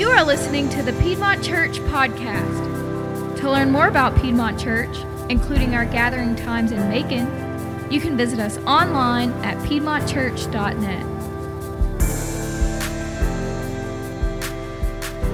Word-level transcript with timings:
You 0.00 0.08
are 0.08 0.24
listening 0.24 0.70
to 0.70 0.82
the 0.82 0.94
Piedmont 0.94 1.44
Church 1.44 1.78
podcast. 1.80 3.36
To 3.40 3.50
learn 3.50 3.70
more 3.70 3.88
about 3.88 4.16
Piedmont 4.16 4.58
Church, 4.58 4.96
including 5.28 5.74
our 5.74 5.84
gathering 5.84 6.34
times 6.36 6.72
in 6.72 6.78
Macon, 6.88 7.26
you 7.92 8.00
can 8.00 8.16
visit 8.16 8.38
us 8.38 8.56
online 8.64 9.30
at 9.44 9.58
piedmontchurch.net. 9.58 11.04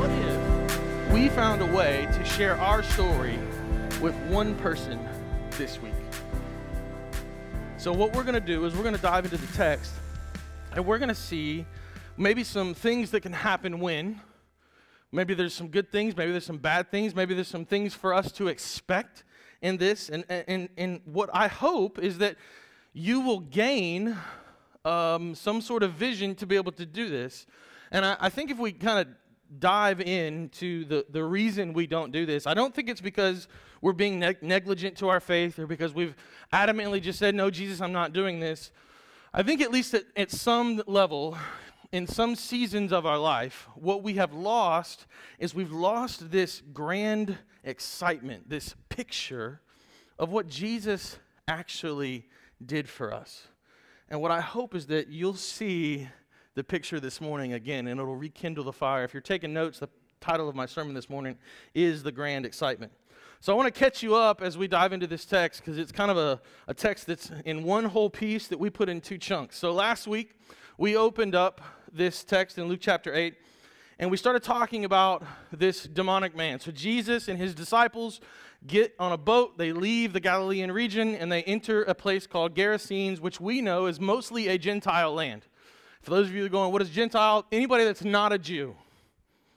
What 0.00 0.10
if 0.10 1.12
we 1.12 1.28
found 1.28 1.62
a 1.62 1.66
way 1.66 2.08
to 2.14 2.24
share 2.24 2.56
our 2.56 2.82
story 2.82 3.38
with 4.02 4.16
one 4.28 4.56
person 4.56 4.98
this 5.52 5.80
week? 5.80 5.92
So, 7.78 7.92
what 7.92 8.16
we're 8.16 8.24
going 8.24 8.34
to 8.34 8.40
do 8.40 8.64
is 8.64 8.74
we're 8.74 8.82
going 8.82 8.96
to 8.96 9.00
dive 9.00 9.26
into 9.26 9.36
the 9.36 9.56
text 9.56 9.92
and 10.72 10.84
we're 10.84 10.98
going 10.98 11.08
to 11.08 11.14
see 11.14 11.64
maybe 12.16 12.42
some 12.42 12.74
things 12.74 13.12
that 13.12 13.20
can 13.20 13.32
happen 13.32 13.78
when. 13.78 14.20
Maybe 15.12 15.34
there's 15.34 15.54
some 15.54 15.68
good 15.68 15.90
things, 15.90 16.16
maybe 16.16 16.32
there's 16.32 16.46
some 16.46 16.58
bad 16.58 16.90
things, 16.90 17.14
maybe 17.14 17.34
there's 17.34 17.48
some 17.48 17.64
things 17.64 17.94
for 17.94 18.12
us 18.12 18.32
to 18.32 18.48
expect 18.48 19.24
in 19.62 19.76
this. 19.76 20.08
And, 20.08 20.24
and, 20.28 20.68
and 20.76 21.00
what 21.04 21.30
I 21.32 21.48
hope 21.48 21.98
is 21.98 22.18
that 22.18 22.36
you 22.92 23.20
will 23.20 23.40
gain 23.40 24.16
um, 24.84 25.34
some 25.34 25.60
sort 25.60 25.82
of 25.82 25.92
vision 25.92 26.34
to 26.36 26.46
be 26.46 26.56
able 26.56 26.72
to 26.72 26.86
do 26.86 27.08
this. 27.08 27.46
And 27.90 28.04
I, 28.04 28.16
I 28.20 28.28
think 28.28 28.50
if 28.50 28.58
we 28.58 28.72
kind 28.72 29.00
of 29.00 29.14
dive 29.58 30.00
into 30.00 30.84
the, 30.86 31.06
the 31.10 31.22
reason 31.22 31.72
we 31.72 31.86
don't 31.86 32.12
do 32.12 32.26
this, 32.26 32.46
I 32.46 32.54
don't 32.54 32.74
think 32.74 32.88
it's 32.88 33.00
because 33.00 33.48
we're 33.80 33.92
being 33.92 34.18
neg- 34.18 34.42
negligent 34.42 34.96
to 34.98 35.08
our 35.08 35.20
faith 35.20 35.58
or 35.58 35.66
because 35.66 35.94
we've 35.94 36.16
adamantly 36.52 37.00
just 37.00 37.18
said, 37.18 37.34
No, 37.34 37.50
Jesus, 37.50 37.80
I'm 37.80 37.92
not 37.92 38.12
doing 38.12 38.40
this. 38.40 38.70
I 39.32 39.42
think 39.42 39.60
at 39.60 39.70
least 39.70 39.94
at, 39.94 40.04
at 40.16 40.30
some 40.30 40.82
level, 40.86 41.36
in 41.92 42.06
some 42.06 42.34
seasons 42.34 42.92
of 42.92 43.06
our 43.06 43.18
life, 43.18 43.68
what 43.74 44.02
we 44.02 44.14
have 44.14 44.32
lost 44.32 45.06
is 45.38 45.54
we've 45.54 45.72
lost 45.72 46.30
this 46.30 46.62
grand 46.72 47.38
excitement, 47.64 48.48
this 48.48 48.74
picture 48.88 49.60
of 50.18 50.30
what 50.30 50.48
Jesus 50.48 51.18
actually 51.46 52.26
did 52.64 52.88
for 52.88 53.12
us. 53.12 53.48
And 54.08 54.20
what 54.20 54.30
I 54.30 54.40
hope 54.40 54.74
is 54.74 54.86
that 54.86 55.08
you'll 55.08 55.34
see 55.34 56.08
the 56.54 56.64
picture 56.64 57.00
this 57.00 57.20
morning 57.20 57.52
again 57.52 57.86
and 57.86 58.00
it'll 58.00 58.16
rekindle 58.16 58.64
the 58.64 58.72
fire. 58.72 59.04
If 59.04 59.12
you're 59.12 59.20
taking 59.20 59.52
notes, 59.52 59.78
the 59.78 59.88
title 60.20 60.48
of 60.48 60.56
my 60.56 60.66
sermon 60.66 60.94
this 60.94 61.10
morning 61.10 61.36
is 61.74 62.02
The 62.02 62.12
Grand 62.12 62.46
Excitement. 62.46 62.92
So 63.40 63.52
I 63.52 63.56
want 63.56 63.72
to 63.72 63.78
catch 63.78 64.02
you 64.02 64.14
up 64.14 64.40
as 64.40 64.56
we 64.56 64.66
dive 64.66 64.92
into 64.92 65.06
this 65.06 65.24
text 65.24 65.60
because 65.60 65.78
it's 65.78 65.92
kind 65.92 66.10
of 66.10 66.16
a, 66.16 66.40
a 66.66 66.74
text 66.74 67.06
that's 67.06 67.30
in 67.44 67.62
one 67.62 67.84
whole 67.84 68.08
piece 68.08 68.48
that 68.48 68.58
we 68.58 68.70
put 68.70 68.88
in 68.88 69.00
two 69.00 69.18
chunks. 69.18 69.56
So 69.58 69.72
last 69.72 70.06
week, 70.06 70.34
we 70.78 70.96
opened 70.96 71.34
up 71.34 71.60
this 71.92 72.22
text 72.22 72.58
in 72.58 72.68
Luke 72.68 72.80
chapter 72.82 73.14
8 73.14 73.34
and 73.98 74.10
we 74.10 74.18
started 74.18 74.42
talking 74.42 74.84
about 74.84 75.24
this 75.50 75.84
demonic 75.84 76.36
man. 76.36 76.60
So 76.60 76.70
Jesus 76.70 77.28
and 77.28 77.38
his 77.38 77.54
disciples 77.54 78.20
get 78.66 78.94
on 78.98 79.12
a 79.12 79.16
boat, 79.16 79.56
they 79.56 79.72
leave 79.72 80.12
the 80.12 80.20
Galilean 80.20 80.70
region, 80.70 81.14
and 81.14 81.32
they 81.32 81.42
enter 81.44 81.82
a 81.84 81.94
place 81.94 82.26
called 82.26 82.54
Gerasenes, 82.54 83.20
which 83.20 83.40
we 83.40 83.62
know 83.62 83.86
is 83.86 83.98
mostly 83.98 84.48
a 84.48 84.58
Gentile 84.58 85.14
land. 85.14 85.46
For 86.02 86.10
those 86.10 86.26
of 86.26 86.34
you 86.34 86.42
that 86.42 86.46
are 86.46 86.50
going, 86.50 86.72
what 86.72 86.82
is 86.82 86.90
Gentile? 86.90 87.46
Anybody 87.50 87.84
that's 87.84 88.04
not 88.04 88.32
a 88.32 88.38
Jew 88.38 88.76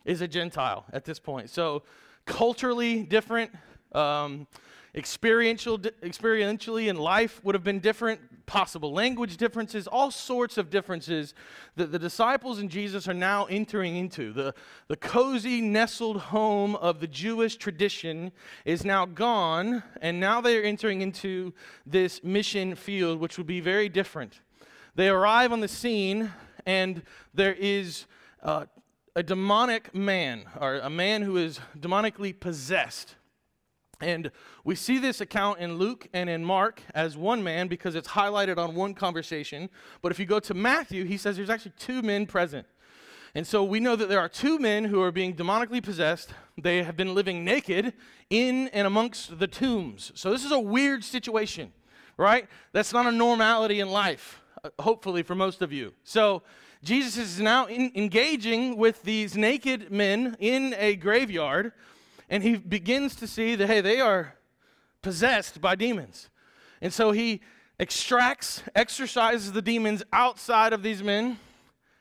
is 0.05 0.21
a 0.21 0.27
Gentile 0.27 0.85
at 0.93 1.03
this 1.03 1.19
point. 1.19 1.49
So 1.49 1.83
culturally 2.25 3.03
different, 3.03 3.51
um, 3.93 4.47
experiential, 4.95 5.77
experientially 5.77 6.87
in 6.87 6.97
life 6.97 7.43
would 7.43 7.55
have 7.55 7.63
been 7.63 7.79
different, 7.79 8.45
possible 8.45 8.91
language 8.91 9.37
differences, 9.37 9.87
all 9.87 10.09
sorts 10.09 10.57
of 10.57 10.69
differences 10.69 11.33
that 11.75 11.91
the 11.91 11.99
disciples 11.99 12.59
and 12.59 12.69
Jesus 12.69 13.07
are 13.07 13.13
now 13.13 13.45
entering 13.45 13.95
into. 13.95 14.33
The, 14.33 14.53
the 14.87 14.97
cozy, 14.97 15.61
nestled 15.61 16.17
home 16.17 16.75
of 16.75 16.99
the 16.99 17.07
Jewish 17.07 17.55
tradition 17.57 18.31
is 18.65 18.83
now 18.83 19.05
gone, 19.05 19.83
and 20.01 20.19
now 20.19 20.41
they 20.41 20.57
are 20.57 20.63
entering 20.63 21.01
into 21.01 21.53
this 21.85 22.23
mission 22.23 22.75
field, 22.75 23.19
which 23.19 23.37
would 23.37 23.47
be 23.47 23.59
very 23.59 23.89
different. 23.89 24.41
They 24.95 25.09
arrive 25.09 25.53
on 25.53 25.59
the 25.59 25.67
scene, 25.67 26.31
and 26.65 27.03
there 27.33 27.53
is 27.53 28.05
uh, 28.41 28.65
a 29.15 29.23
demonic 29.23 29.93
man, 29.93 30.45
or 30.59 30.75
a 30.79 30.89
man 30.89 31.21
who 31.21 31.37
is 31.37 31.59
demonically 31.77 32.37
possessed. 32.37 33.15
And 34.01 34.31
we 34.63 34.75
see 34.75 34.97
this 34.97 35.19
account 35.19 35.59
in 35.59 35.77
Luke 35.77 36.07
and 36.13 36.29
in 36.29 36.43
Mark 36.45 36.81
as 36.93 37.17
one 37.17 37.43
man 37.43 37.67
because 37.67 37.95
it's 37.95 38.07
highlighted 38.07 38.57
on 38.57 38.75
one 38.75 38.93
conversation. 38.93 39.69
But 40.01 40.11
if 40.11 40.19
you 40.19 40.25
go 40.25 40.39
to 40.39 40.53
Matthew, 40.53 41.03
he 41.03 41.17
says 41.17 41.35
there's 41.35 41.49
actually 41.49 41.73
two 41.77 42.01
men 42.01 42.25
present. 42.25 42.65
And 43.35 43.45
so 43.45 43.63
we 43.63 43.79
know 43.79 43.95
that 43.95 44.09
there 44.09 44.19
are 44.19 44.29
two 44.29 44.57
men 44.57 44.85
who 44.85 45.01
are 45.01 45.11
being 45.11 45.35
demonically 45.35 45.83
possessed. 45.83 46.33
They 46.57 46.81
have 46.83 46.97
been 46.97 47.13
living 47.13 47.43
naked 47.43 47.93
in 48.29 48.69
and 48.69 48.87
amongst 48.87 49.37
the 49.37 49.47
tombs. 49.47 50.11
So 50.15 50.31
this 50.31 50.43
is 50.43 50.51
a 50.51 50.59
weird 50.59 51.03
situation, 51.03 51.71
right? 52.17 52.47
That's 52.71 52.93
not 52.93 53.05
a 53.05 53.11
normality 53.11 53.81
in 53.81 53.89
life, 53.89 54.41
uh, 54.63 54.69
hopefully, 54.79 55.23
for 55.23 55.35
most 55.35 55.61
of 55.61 55.71
you. 55.71 55.93
So 56.03 56.41
Jesus 56.83 57.17
is 57.17 57.39
now 57.39 57.65
in, 57.65 57.91
engaging 57.95 58.77
with 58.77 59.03
these 59.03 59.37
naked 59.37 59.91
men 59.91 60.35
in 60.39 60.73
a 60.77 60.95
graveyard 60.95 61.73
and 62.29 62.43
he 62.43 62.57
begins 62.57 63.15
to 63.15 63.27
see 63.27 63.55
that, 63.55 63.67
hey, 63.67 63.81
they 63.81 63.99
are 63.99 64.35
possessed 65.01 65.59
by 65.59 65.75
demons. 65.75 66.29
And 66.81 66.93
so 66.93 67.11
he 67.11 67.41
extracts, 67.79 68.63
exorcises 68.75 69.51
the 69.51 69.61
demons 69.61 70.03
outside 70.13 70.73
of 70.73 70.83
these 70.83 71.01
men 71.01 71.39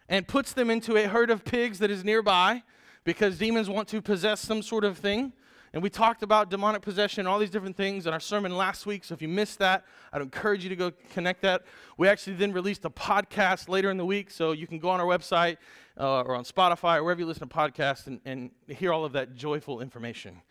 and 0.08 0.26
puts 0.26 0.52
them 0.52 0.70
into 0.70 0.96
a 0.96 1.06
herd 1.08 1.30
of 1.30 1.44
pigs 1.44 1.78
that 1.78 1.90
is 1.90 2.04
nearby 2.04 2.62
because 3.04 3.38
demons 3.38 3.68
want 3.68 3.88
to 3.88 4.02
possess 4.02 4.40
some 4.40 4.62
sort 4.62 4.84
of 4.84 4.98
thing. 4.98 5.32
And 5.78 5.82
we 5.84 5.90
talked 5.90 6.24
about 6.24 6.50
demonic 6.50 6.82
possession, 6.82 7.28
all 7.28 7.38
these 7.38 7.50
different 7.50 7.76
things 7.76 8.08
in 8.08 8.12
our 8.12 8.18
sermon 8.18 8.56
last 8.56 8.84
week. 8.84 9.04
So 9.04 9.14
if 9.14 9.22
you 9.22 9.28
missed 9.28 9.60
that, 9.60 9.84
I'd 10.12 10.20
encourage 10.20 10.64
you 10.64 10.68
to 10.70 10.74
go 10.74 10.90
connect 11.12 11.40
that. 11.42 11.62
We 11.96 12.08
actually 12.08 12.34
then 12.34 12.52
released 12.52 12.84
a 12.84 12.90
podcast 12.90 13.68
later 13.68 13.88
in 13.88 13.96
the 13.96 14.04
week, 14.04 14.32
so 14.32 14.50
you 14.50 14.66
can 14.66 14.80
go 14.80 14.88
on 14.88 14.98
our 14.98 15.06
website 15.06 15.58
uh, 15.96 16.22
or 16.22 16.34
on 16.34 16.42
Spotify 16.42 16.96
or 16.96 17.04
wherever 17.04 17.20
you 17.20 17.26
listen 17.26 17.48
to 17.48 17.54
podcasts 17.54 18.08
and, 18.08 18.20
and 18.24 18.50
hear 18.66 18.92
all 18.92 19.04
of 19.04 19.12
that 19.12 19.36
joyful 19.36 19.80
information. 19.80 20.42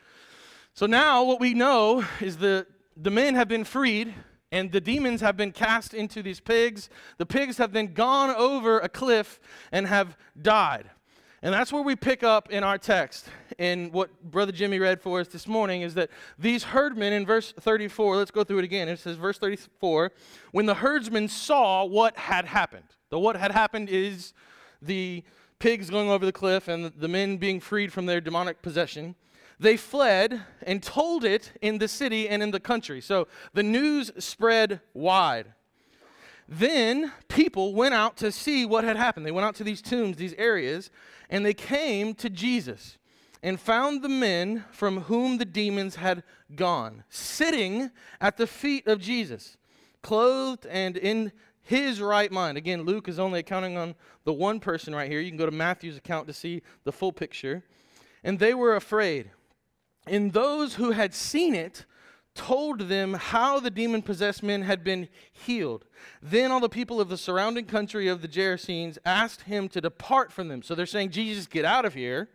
So 0.74 0.86
now 0.86 1.26
what 1.26 1.42
we 1.42 1.54
know 1.54 2.06
is 2.22 2.38
the, 2.38 2.66
the 2.96 3.12
men 3.12 3.36
have 3.36 3.50
been 3.50 3.66
freed 3.66 4.14
and 4.54 4.72
the 4.72 4.80
demons 4.80 5.20
have 5.20 5.36
been 5.36 5.52
cast 5.52 5.94
into 5.94 6.24
these 6.24 6.40
pigs. 6.40 6.90
The 7.18 7.26
pigs 7.26 7.58
have 7.58 7.74
then 7.74 7.88
gone 7.94 8.30
over 8.30 8.80
a 8.80 8.88
cliff 8.88 9.42
and 9.74 9.88
have 9.88 10.16
died. 10.42 10.90
And 11.44 11.54
that's 11.54 11.72
where 11.72 11.84
we 11.84 11.96
pick 11.96 12.24
up 12.24 12.50
in 12.50 12.64
our 12.64 12.78
text. 12.78 13.30
In 13.60 13.92
what 13.92 14.24
Brother 14.24 14.52
Jimmy 14.52 14.80
read 14.80 15.02
for 15.02 15.20
us 15.20 15.28
this 15.28 15.48
morning 15.48 15.82
is 15.82 15.94
that 15.94 16.10
these 16.38 16.64
herdmen 16.64 17.14
in 17.14 17.26
verse 17.26 17.54
34, 17.60 18.18
let's 18.18 18.32
go 18.32 18.44
through 18.44 18.60
it 18.60 18.64
again. 18.64 18.90
It 18.90 19.00
says, 19.00 19.18
verse 19.18 19.38
34, 19.38 20.12
when 20.52 20.66
the 20.66 20.76
herdsmen 20.76 21.28
saw 21.28 21.86
what 21.86 22.18
had 22.18 22.46
happened. 22.46 22.86
The 23.10 23.20
what 23.20 23.36
had 23.36 23.52
happened 23.52 23.90
is 23.90 24.34
the 24.82 25.24
pigs 25.60 25.90
going 25.90 26.10
over 26.10 26.26
the 26.26 26.32
cliff 26.32 26.68
and 26.68 26.86
the 26.86 27.08
men 27.08 27.38
being 27.38 27.60
freed 27.60 27.94
from 27.94 28.06
their 28.06 28.22
demonic 28.22 28.62
possession. 28.62 29.16
They 29.60 29.78
fled 29.78 30.42
and 30.64 30.84
told 30.84 31.24
it 31.24 31.52
in 31.62 31.80
the 31.80 31.88
city 31.88 32.30
and 32.30 32.44
in 32.44 32.52
the 32.52 32.60
country. 32.60 33.02
So 33.02 33.28
the 33.54 33.64
news 33.64 34.12
spread 34.20 34.82
wide. 34.94 35.54
Then 36.48 37.12
people 37.28 37.74
went 37.74 37.94
out 37.94 38.18
to 38.18 38.32
see 38.32 38.66
what 38.66 38.84
had 38.84 38.96
happened. 38.96 39.26
They 39.26 39.32
went 39.32 39.46
out 39.46 39.56
to 39.56 39.64
these 39.64 39.82
tombs, 39.82 40.18
these 40.18 40.34
areas, 40.36 40.90
and 41.30 41.46
they 41.46 41.54
came 41.54 42.14
to 42.16 42.30
Jesus 42.30 42.98
and 43.44 43.60
found 43.60 44.02
the 44.02 44.10
men 44.10 44.64
from 44.72 45.02
whom 45.02 45.38
the 45.38 45.46
demons 45.46 45.96
had 45.96 46.24
gone, 46.56 47.04
sitting 47.10 47.92
at 48.20 48.38
the 48.38 48.48
feet 48.48 48.88
of 48.88 49.00
Jesus, 49.00 49.58
clothed 50.02 50.66
and 50.66 50.98
in 50.98 51.32
his 51.62 52.02
right 52.02 52.32
mind. 52.32 52.58
Again, 52.58 52.84
Luke 52.84 53.10
is 53.10 53.20
only 53.20 53.40
accounting 53.40 53.78
on 53.78 53.94
the 54.24 54.34
one 54.34 54.60
person 54.60 54.96
right 54.96 55.12
here. 55.12 55.20
You 55.20 55.30
can 55.30 55.38
go 55.38 55.46
to 55.46 55.52
Matthew's 55.52 55.98
account 55.98 56.28
to 56.28 56.34
see 56.34 56.62
the 56.86 56.94
full 56.94 57.12
picture. 57.12 57.64
And 58.24 58.40
they 58.40 58.54
were 58.54 58.76
afraid. 58.76 59.32
And 60.08 60.32
those 60.32 60.76
who 60.76 60.92
had 60.92 61.14
seen 61.14 61.54
it 61.54 61.86
told 62.38 62.82
them 62.82 63.16
how 63.16 63.60
the 63.60 63.70
demon 63.70 64.02
possessed 64.02 64.44
men 64.44 64.62
had 64.62 64.84
been 64.84 65.10
healed. 65.34 65.84
Then 66.22 66.52
all 66.52 66.62
the 66.62 66.70
people 66.70 67.02
of 67.02 67.10
the 67.10 67.18
surrounding 67.18 67.66
country 67.66 68.08
of 68.08 68.22
the 68.22 68.28
Gerasenes 68.28 68.98
asked 69.06 69.42
him 69.42 69.68
to 69.70 69.82
depart 69.82 70.32
from 70.32 70.48
them. 70.48 70.62
So 70.62 70.76
they're 70.76 70.86
saying, 70.86 71.10
Jesus, 71.10 71.48
get 71.48 71.66
out 71.66 71.84
of 71.84 71.94
here. 71.94 72.30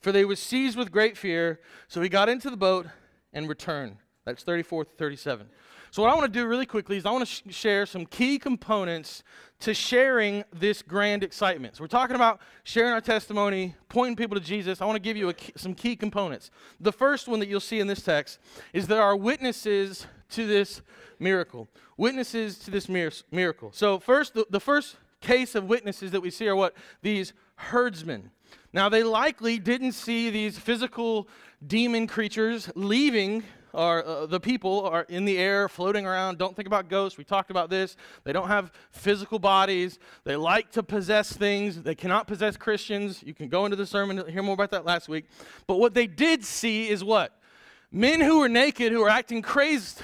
For 0.00 0.10
they 0.10 0.24
were 0.24 0.36
seized 0.36 0.76
with 0.76 0.90
great 0.90 1.16
fear. 1.16 1.60
So 1.86 2.02
he 2.02 2.08
got 2.08 2.28
into 2.28 2.50
the 2.50 2.56
boat 2.56 2.86
and 3.32 3.48
returned. 3.48 3.98
That's 4.24 4.42
34 4.42 4.86
to 4.86 4.90
37. 4.96 5.46
So, 5.94 6.02
what 6.02 6.10
I 6.10 6.14
want 6.16 6.24
to 6.24 6.40
do 6.40 6.44
really 6.48 6.66
quickly 6.66 6.96
is 6.96 7.06
I 7.06 7.12
want 7.12 7.24
to 7.24 7.32
sh- 7.32 7.54
share 7.54 7.86
some 7.86 8.04
key 8.04 8.36
components 8.36 9.22
to 9.60 9.72
sharing 9.72 10.42
this 10.52 10.82
grand 10.82 11.22
excitement. 11.22 11.76
So, 11.76 11.84
we're 11.84 11.86
talking 11.86 12.16
about 12.16 12.40
sharing 12.64 12.92
our 12.92 13.00
testimony, 13.00 13.76
pointing 13.88 14.16
people 14.16 14.36
to 14.36 14.44
Jesus. 14.44 14.80
I 14.80 14.86
want 14.86 14.96
to 14.96 15.00
give 15.00 15.16
you 15.16 15.32
key, 15.34 15.52
some 15.54 15.72
key 15.72 15.94
components. 15.94 16.50
The 16.80 16.90
first 16.90 17.28
one 17.28 17.38
that 17.38 17.48
you'll 17.48 17.60
see 17.60 17.78
in 17.78 17.86
this 17.86 18.02
text 18.02 18.40
is 18.72 18.88
there 18.88 19.04
are 19.04 19.14
witnesses 19.14 20.04
to 20.30 20.48
this 20.48 20.82
miracle. 21.20 21.68
Witnesses 21.96 22.58
to 22.58 22.72
this 22.72 22.88
mir- 22.88 23.12
miracle. 23.30 23.70
So, 23.72 24.00
first, 24.00 24.34
the, 24.34 24.44
the 24.50 24.58
first 24.58 24.96
case 25.20 25.54
of 25.54 25.68
witnesses 25.68 26.10
that 26.10 26.20
we 26.20 26.30
see 26.30 26.48
are 26.48 26.56
what? 26.56 26.74
These 27.02 27.34
herdsmen. 27.54 28.32
Now, 28.72 28.88
they 28.88 29.04
likely 29.04 29.60
didn't 29.60 29.92
see 29.92 30.28
these 30.28 30.58
physical 30.58 31.28
demon 31.64 32.08
creatures 32.08 32.68
leaving 32.74 33.44
or 33.74 34.04
uh, 34.04 34.26
the 34.26 34.40
people 34.40 34.86
are 34.86 35.02
in 35.08 35.24
the 35.24 35.36
air 35.36 35.68
floating 35.68 36.06
around. 36.06 36.38
Don't 36.38 36.54
think 36.56 36.66
about 36.66 36.88
ghosts. 36.88 37.18
We 37.18 37.24
talked 37.24 37.50
about 37.50 37.70
this. 37.70 37.96
They 38.24 38.32
don't 38.32 38.48
have 38.48 38.72
physical 38.92 39.38
bodies. 39.38 39.98
They 40.24 40.36
like 40.36 40.70
to 40.72 40.82
possess 40.82 41.32
things. 41.32 41.82
They 41.82 41.94
cannot 41.94 42.26
possess 42.26 42.56
Christians. 42.56 43.22
You 43.22 43.34
can 43.34 43.48
go 43.48 43.64
into 43.64 43.76
the 43.76 43.86
sermon 43.86 44.16
to 44.16 44.30
hear 44.30 44.42
more 44.42 44.54
about 44.54 44.70
that 44.70 44.84
last 44.84 45.08
week. 45.08 45.26
But 45.66 45.78
what 45.78 45.94
they 45.94 46.06
did 46.06 46.44
see 46.44 46.88
is 46.88 47.04
what? 47.04 47.38
Men 47.92 48.20
who 48.20 48.38
were 48.38 48.48
naked, 48.48 48.92
who 48.92 49.00
were 49.00 49.10
acting 49.10 49.42
crazed, 49.42 50.02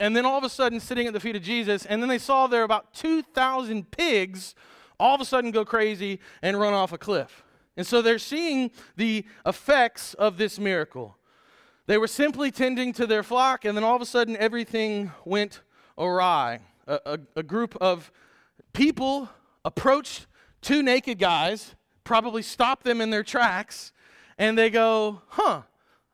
and 0.00 0.16
then 0.16 0.26
all 0.26 0.38
of 0.38 0.44
a 0.44 0.48
sudden 0.48 0.80
sitting 0.80 1.06
at 1.06 1.12
the 1.12 1.20
feet 1.20 1.36
of 1.36 1.42
Jesus, 1.42 1.86
and 1.86 2.02
then 2.02 2.08
they 2.08 2.18
saw 2.18 2.46
there 2.46 2.64
about 2.64 2.92
2,000 2.94 3.90
pigs 3.90 4.54
all 4.98 5.14
of 5.14 5.20
a 5.20 5.24
sudden 5.24 5.50
go 5.50 5.64
crazy 5.64 6.20
and 6.42 6.58
run 6.58 6.72
off 6.72 6.92
a 6.92 6.98
cliff. 6.98 7.44
And 7.76 7.86
so 7.86 8.02
they're 8.02 8.18
seeing 8.18 8.70
the 8.96 9.26
effects 9.44 10.14
of 10.14 10.36
this 10.36 10.58
miracle. 10.58 11.18
They 11.86 11.98
were 11.98 12.06
simply 12.06 12.50
tending 12.50 12.92
to 12.94 13.06
their 13.06 13.22
flock, 13.22 13.64
and 13.64 13.76
then 13.76 13.84
all 13.84 13.94
of 13.94 14.00
a 14.00 14.06
sudden 14.06 14.36
everything 14.38 15.12
went 15.24 15.60
awry. 15.98 16.60
A, 16.86 17.00
a, 17.04 17.18
a 17.36 17.42
group 17.42 17.76
of 17.80 18.10
people 18.72 19.28
approached 19.64 20.26
two 20.62 20.82
naked 20.82 21.18
guys, 21.18 21.74
probably 22.02 22.42
stopped 22.42 22.84
them 22.84 23.00
in 23.00 23.10
their 23.10 23.22
tracks, 23.22 23.92
and 24.38 24.56
they 24.56 24.70
go, 24.70 25.22
Huh, 25.28 25.62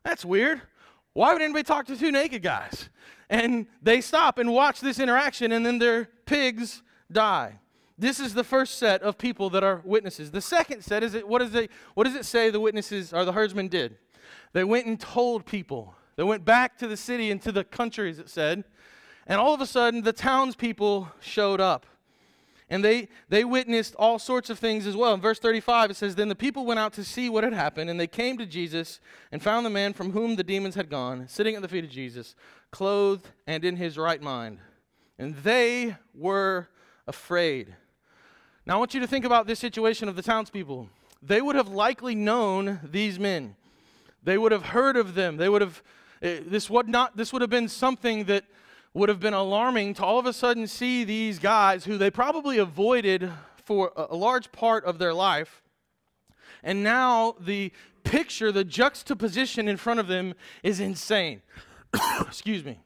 that's 0.03 0.25
weird. 0.25 0.61
Why 1.13 1.33
would 1.33 1.41
anybody 1.41 1.63
talk 1.63 1.87
to 1.87 1.97
two 1.97 2.11
naked 2.11 2.43
guys? 2.43 2.89
And 3.29 3.67
they 3.81 4.01
stop 4.01 4.37
and 4.37 4.51
watch 4.51 4.81
this 4.81 4.99
interaction, 4.99 5.53
and 5.53 5.65
then 5.65 5.79
their 5.79 6.09
pigs 6.25 6.83
die. 7.09 7.59
This 7.97 8.19
is 8.19 8.33
the 8.33 8.43
first 8.43 8.77
set 8.77 9.03
of 9.03 9.17
people 9.17 9.49
that 9.51 9.63
are 9.63 9.81
witnesses. 9.85 10.31
The 10.31 10.41
second 10.41 10.83
set 10.83 11.03
is 11.03 11.13
it, 11.13 11.27
what, 11.27 11.41
is 11.41 11.53
it, 11.55 11.71
what 11.93 12.05
does 12.05 12.15
it 12.15 12.25
say 12.25 12.49
the 12.49 12.59
witnesses 12.59 13.13
or 13.13 13.23
the 13.23 13.31
herdsmen 13.31 13.67
did? 13.67 13.97
They 14.53 14.63
went 14.63 14.87
and 14.87 14.99
told 14.99 15.45
people. 15.45 15.95
They 16.15 16.23
went 16.23 16.45
back 16.45 16.77
to 16.79 16.87
the 16.87 16.97
city 16.97 17.31
and 17.31 17.41
to 17.41 17.51
the 17.51 17.63
country, 17.63 18.09
as 18.09 18.19
it 18.19 18.29
said. 18.29 18.63
And 19.27 19.39
all 19.39 19.53
of 19.53 19.61
a 19.61 19.65
sudden, 19.65 20.01
the 20.01 20.13
townspeople 20.13 21.09
showed 21.19 21.61
up. 21.61 21.85
And 22.69 22.85
they, 22.85 23.09
they 23.27 23.43
witnessed 23.43 23.95
all 23.95 24.17
sorts 24.17 24.49
of 24.49 24.57
things 24.57 24.87
as 24.87 24.95
well. 24.95 25.13
In 25.13 25.19
verse 25.19 25.39
35, 25.39 25.91
it 25.91 25.97
says, 25.97 26.15
Then 26.15 26.29
the 26.29 26.35
people 26.35 26.65
went 26.65 26.79
out 26.79 26.93
to 26.93 27.03
see 27.03 27.29
what 27.29 27.43
had 27.43 27.51
happened, 27.51 27.89
and 27.89 27.99
they 27.99 28.07
came 28.07 28.37
to 28.37 28.45
Jesus 28.45 29.01
and 29.29 29.43
found 29.43 29.65
the 29.65 29.69
man 29.69 29.91
from 29.91 30.11
whom 30.11 30.37
the 30.37 30.43
demons 30.43 30.75
had 30.75 30.89
gone, 30.89 31.27
sitting 31.27 31.53
at 31.53 31.61
the 31.61 31.67
feet 31.67 31.83
of 31.83 31.89
Jesus, 31.89 32.33
clothed 32.71 33.27
and 33.45 33.65
in 33.65 33.75
his 33.75 33.97
right 33.97 34.21
mind. 34.21 34.59
And 35.19 35.35
they 35.35 35.97
were 36.15 36.69
afraid. 37.07 37.75
Now, 38.65 38.75
I 38.75 38.79
want 38.79 38.93
you 38.93 39.01
to 39.01 39.07
think 39.07 39.25
about 39.25 39.47
this 39.47 39.59
situation 39.59 40.07
of 40.07 40.15
the 40.15 40.21
townspeople. 40.21 40.87
They 41.21 41.41
would 41.41 41.57
have 41.57 41.67
likely 41.67 42.15
known 42.15 42.79
these 42.83 43.19
men. 43.19 43.57
They 44.23 44.37
would 44.37 44.51
have 44.51 44.67
heard 44.67 44.97
of 44.97 45.15
them. 45.15 45.37
They 45.37 45.49
would 45.49 45.61
have, 45.61 45.81
eh, 46.21 46.39
this 46.45 46.69
would 46.69 46.87
not, 46.87 47.17
this 47.17 47.33
would 47.33 47.41
have 47.41 47.49
been 47.49 47.67
something 47.67 48.25
that 48.25 48.45
would 48.93 49.09
have 49.09 49.19
been 49.19 49.33
alarming 49.33 49.93
to 49.95 50.05
all 50.05 50.19
of 50.19 50.25
a 50.25 50.33
sudden 50.33 50.67
see 50.67 51.03
these 51.03 51.39
guys 51.39 51.85
who 51.85 51.97
they 51.97 52.11
probably 52.11 52.57
avoided 52.57 53.31
for 53.63 53.91
a, 53.95 54.07
a 54.11 54.15
large 54.15 54.51
part 54.51 54.83
of 54.85 54.99
their 54.99 55.13
life. 55.13 55.61
And 56.63 56.83
now 56.83 57.35
the 57.39 57.71
picture, 58.03 58.51
the 58.51 58.63
juxtaposition 58.63 59.67
in 59.67 59.77
front 59.77 59.99
of 59.99 60.07
them 60.07 60.33
is 60.63 60.79
insane. 60.79 61.41
Excuse 62.21 62.63
me. 62.63 62.79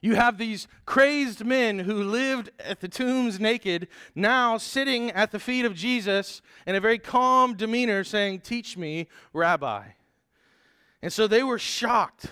You 0.00 0.16
have 0.16 0.36
these 0.36 0.68
crazed 0.84 1.46
men 1.46 1.78
who 1.78 2.04
lived 2.04 2.50
at 2.58 2.80
the 2.80 2.88
tombs 2.88 3.40
naked, 3.40 3.88
now 4.14 4.58
sitting 4.58 5.10
at 5.12 5.30
the 5.30 5.38
feet 5.38 5.64
of 5.64 5.74
Jesus 5.74 6.42
in 6.66 6.74
a 6.74 6.80
very 6.80 6.98
calm 6.98 7.54
demeanor 7.54 8.04
saying, 8.04 8.40
Teach 8.40 8.76
me, 8.76 9.08
Rabbi. 9.32 9.82
And 11.04 11.12
so 11.12 11.26
they 11.26 11.42
were 11.42 11.58
shocked. 11.58 12.28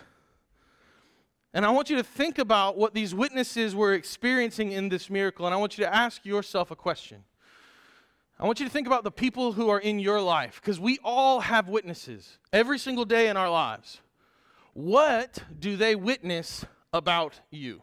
And 1.53 1.67
I 1.67 1.69
want 1.69 1.91
you 1.91 1.97
to 1.97 2.03
think 2.03 2.39
about 2.39 2.79
what 2.79 2.95
these 2.95 3.15
witnesses 3.15 3.75
were 3.75 3.93
experiencing 3.93 4.73
in 4.73 4.89
this 4.89 5.11
miracle, 5.11 5.45
and 5.45 5.55
I 5.55 5.59
want 5.59 5.77
you 5.77 5.85
to 5.85 5.95
ask 5.95 6.25
yourself 6.25 6.71
a 6.71 6.75
question. 6.75 7.23
I 8.41 8.47
want 8.47 8.61
you 8.61 8.65
to 8.65 8.73
think 8.73 8.87
about 8.87 9.05
the 9.05 9.11
people 9.11 9.53
who 9.53 9.69
are 9.69 9.79
in 9.79 9.99
your 9.99 10.23
life, 10.23 10.59
because 10.59 10.81
we 10.81 10.99
all 11.05 11.41
have 11.41 11.69
witnesses 11.69 12.39
every 12.51 12.79
single 12.79 13.05
day 13.05 13.29
in 13.29 13.37
our 13.37 13.51
lives. 13.51 14.01
What 14.73 15.41
do 15.61 15.77
they 15.77 15.95
witness 15.95 16.65
about 16.95 17.41
you? 17.51 17.83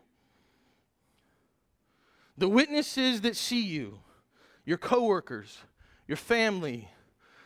The 2.35 2.49
witnesses 2.49 3.21
that 3.21 3.35
see 3.35 3.61
you, 3.61 3.99
your 4.65 4.79
coworkers, 4.79 5.59
your 6.07 6.17
family, 6.17 6.89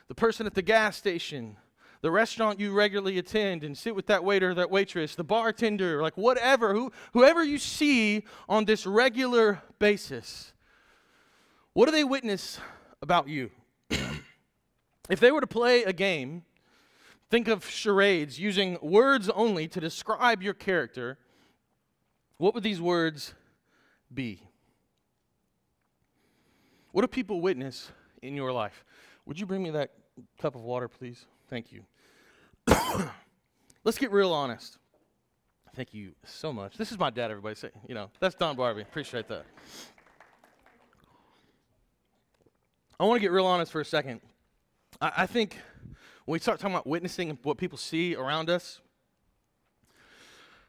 the 0.07 0.15
person 0.15 0.45
at 0.45 0.53
the 0.53 0.61
gas 0.61 0.95
station, 0.95 1.57
the 2.03 2.11
restaurant 2.11 2.59
you 2.59 2.73
regularly 2.73 3.17
attend 3.17 3.63
and 3.63 3.77
sit 3.77 3.95
with 3.95 4.07
that 4.07 4.25
waiter 4.25 4.53
that 4.53 4.69
waitress, 4.69 5.15
the 5.15 5.23
bartender, 5.23 6.01
like 6.01 6.17
whatever, 6.17 6.73
who, 6.73 6.91
whoever 7.13 7.41
you 7.41 7.57
see 7.57 8.25
on 8.49 8.65
this 8.65 8.85
regular 8.85 9.61
basis, 9.79 10.51
what 11.71 11.85
do 11.85 11.93
they 11.93 12.03
witness 12.03 12.59
about 13.01 13.29
you? 13.29 13.49
if 15.09 15.21
they 15.21 15.31
were 15.31 15.39
to 15.39 15.47
play 15.47 15.83
a 15.83 15.93
game, 15.93 16.43
think 17.29 17.47
of 17.47 17.65
charades 17.69 18.37
using 18.37 18.77
words 18.81 19.29
only 19.29 19.69
to 19.69 19.79
describe 19.79 20.43
your 20.43 20.53
character, 20.53 21.17
what 22.35 22.53
would 22.53 22.63
these 22.63 22.81
words 22.81 23.33
be? 24.13 24.41
What 26.91 27.03
do 27.03 27.07
people 27.07 27.39
witness 27.39 27.93
in 28.21 28.35
your 28.35 28.51
life? 28.51 28.83
Would 29.25 29.39
you 29.39 29.45
bring 29.45 29.63
me 29.63 29.69
that 29.69 29.91
cup 30.37 30.55
of 30.55 30.63
water, 30.63 30.89
please? 30.89 31.25
Thank 31.49 31.71
you. 31.71 31.85
Let's 33.83 33.97
get 33.97 34.11
real 34.11 34.31
honest. 34.31 34.77
Thank 35.75 35.93
you 35.93 36.13
so 36.23 36.53
much. 36.53 36.77
This 36.77 36.91
is 36.91 36.99
my 36.99 37.09
dad, 37.09 37.31
everybody. 37.31 37.55
Say, 37.55 37.69
you 37.87 37.95
know, 37.95 38.11
that's 38.19 38.35
Don 38.35 38.55
Barbie. 38.55 38.81
Appreciate 38.81 39.27
that. 39.27 39.45
I 42.99 43.05
want 43.05 43.17
to 43.17 43.21
get 43.21 43.31
real 43.31 43.45
honest 43.45 43.71
for 43.71 43.81
a 43.81 43.85
second. 43.85 44.21
I, 45.01 45.11
I 45.17 45.25
think 45.25 45.57
when 46.25 46.33
we 46.33 46.39
start 46.39 46.59
talking 46.59 46.75
about 46.75 46.85
witnessing 46.85 47.37
what 47.43 47.57
people 47.57 47.77
see 47.77 48.15
around 48.15 48.49
us, 48.49 48.81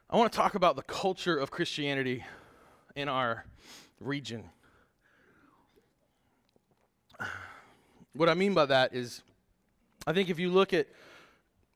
I 0.09 0.17
want 0.17 0.31
to 0.31 0.35
talk 0.35 0.55
about 0.55 0.75
the 0.75 0.81
culture 0.83 1.37
of 1.37 1.51
Christianity 1.51 2.25
in 2.95 3.07
our 3.07 3.45
region. 3.99 4.49
What 8.15 8.29
I 8.29 8.33
mean 8.33 8.53
by 8.53 8.65
that 8.65 8.93
is, 8.93 9.21
I 10.07 10.13
think 10.13 10.29
if 10.29 10.39
you 10.39 10.49
look 10.49 10.73
at 10.73 10.87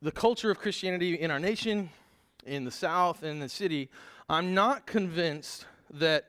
the 0.02 0.12
culture 0.12 0.50
of 0.50 0.60
Christianity 0.60 1.16
in 1.16 1.30
our 1.30 1.40
nation, 1.40 1.90
in 2.46 2.64
the 2.64 2.72
South, 2.72 3.24
in 3.24 3.40
the 3.40 3.50
city, 3.50 3.90
I'm 4.30 4.54
not 4.54 4.86
convinced 4.86 5.66
that 5.92 6.26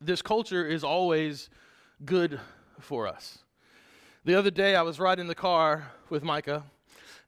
this 0.00 0.20
culture 0.20 0.66
is 0.66 0.82
always 0.82 1.48
good 2.04 2.40
for 2.80 3.06
us. 3.06 3.38
The 4.24 4.34
other 4.34 4.50
day, 4.50 4.74
I 4.74 4.82
was 4.82 4.98
riding 4.98 5.28
the 5.28 5.34
car 5.34 5.92
with 6.10 6.24
Micah, 6.24 6.64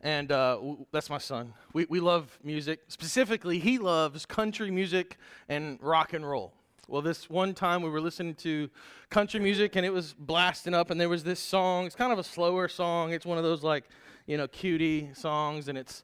and 0.00 0.32
uh, 0.32 0.56
w- 0.56 0.86
that's 0.90 1.08
my 1.08 1.18
son. 1.18 1.54
We, 1.72 1.86
we 1.88 2.00
love 2.00 2.36
music. 2.42 2.80
Specifically, 2.88 3.60
he 3.60 3.78
loves 3.78 4.26
country 4.26 4.70
music 4.72 5.18
and 5.48 5.78
rock 5.80 6.14
and 6.14 6.28
roll. 6.28 6.52
Well, 6.88 7.00
this 7.00 7.30
one 7.30 7.54
time 7.54 7.82
we 7.82 7.90
were 7.90 8.00
listening 8.00 8.34
to 8.36 8.68
country 9.08 9.40
music, 9.40 9.76
and 9.76 9.86
it 9.86 9.92
was 9.92 10.14
blasting 10.18 10.74
up, 10.74 10.90
and 10.90 11.00
there 11.00 11.08
was 11.08 11.22
this 11.22 11.40
song. 11.40 11.86
It's 11.86 11.94
kind 11.94 12.12
of 12.12 12.18
a 12.18 12.24
slower 12.24 12.68
song. 12.68 13.12
It's 13.12 13.24
one 13.24 13.38
of 13.38 13.44
those 13.44 13.62
like 13.62 13.84
you 14.26 14.36
know, 14.36 14.48
cutie 14.48 15.10
songs, 15.14 15.68
and 15.68 15.76
it's, 15.76 16.02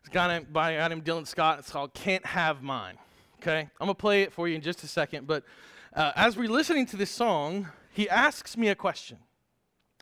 it's 0.00 0.08
got 0.08 0.52
by 0.52 0.72
a 0.72 0.78
guy 0.78 0.88
named 0.88 1.04
Dylan 1.04 1.26
Scott. 1.26 1.58
It's 1.58 1.70
called 1.70 1.94
Can't 1.94 2.24
Have 2.26 2.62
Mine. 2.62 2.96
Okay? 3.40 3.60
I'm 3.60 3.86
going 3.86 3.90
to 3.90 3.94
play 3.94 4.22
it 4.22 4.32
for 4.32 4.48
you 4.48 4.54
in 4.54 4.60
just 4.60 4.84
a 4.84 4.86
second, 4.86 5.26
but 5.26 5.44
uh, 5.94 6.12
as 6.16 6.36
we're 6.36 6.48
listening 6.48 6.86
to 6.86 6.96
this 6.96 7.10
song, 7.10 7.68
he 7.92 8.08
asks 8.08 8.56
me 8.56 8.68
a 8.68 8.74
question. 8.74 9.18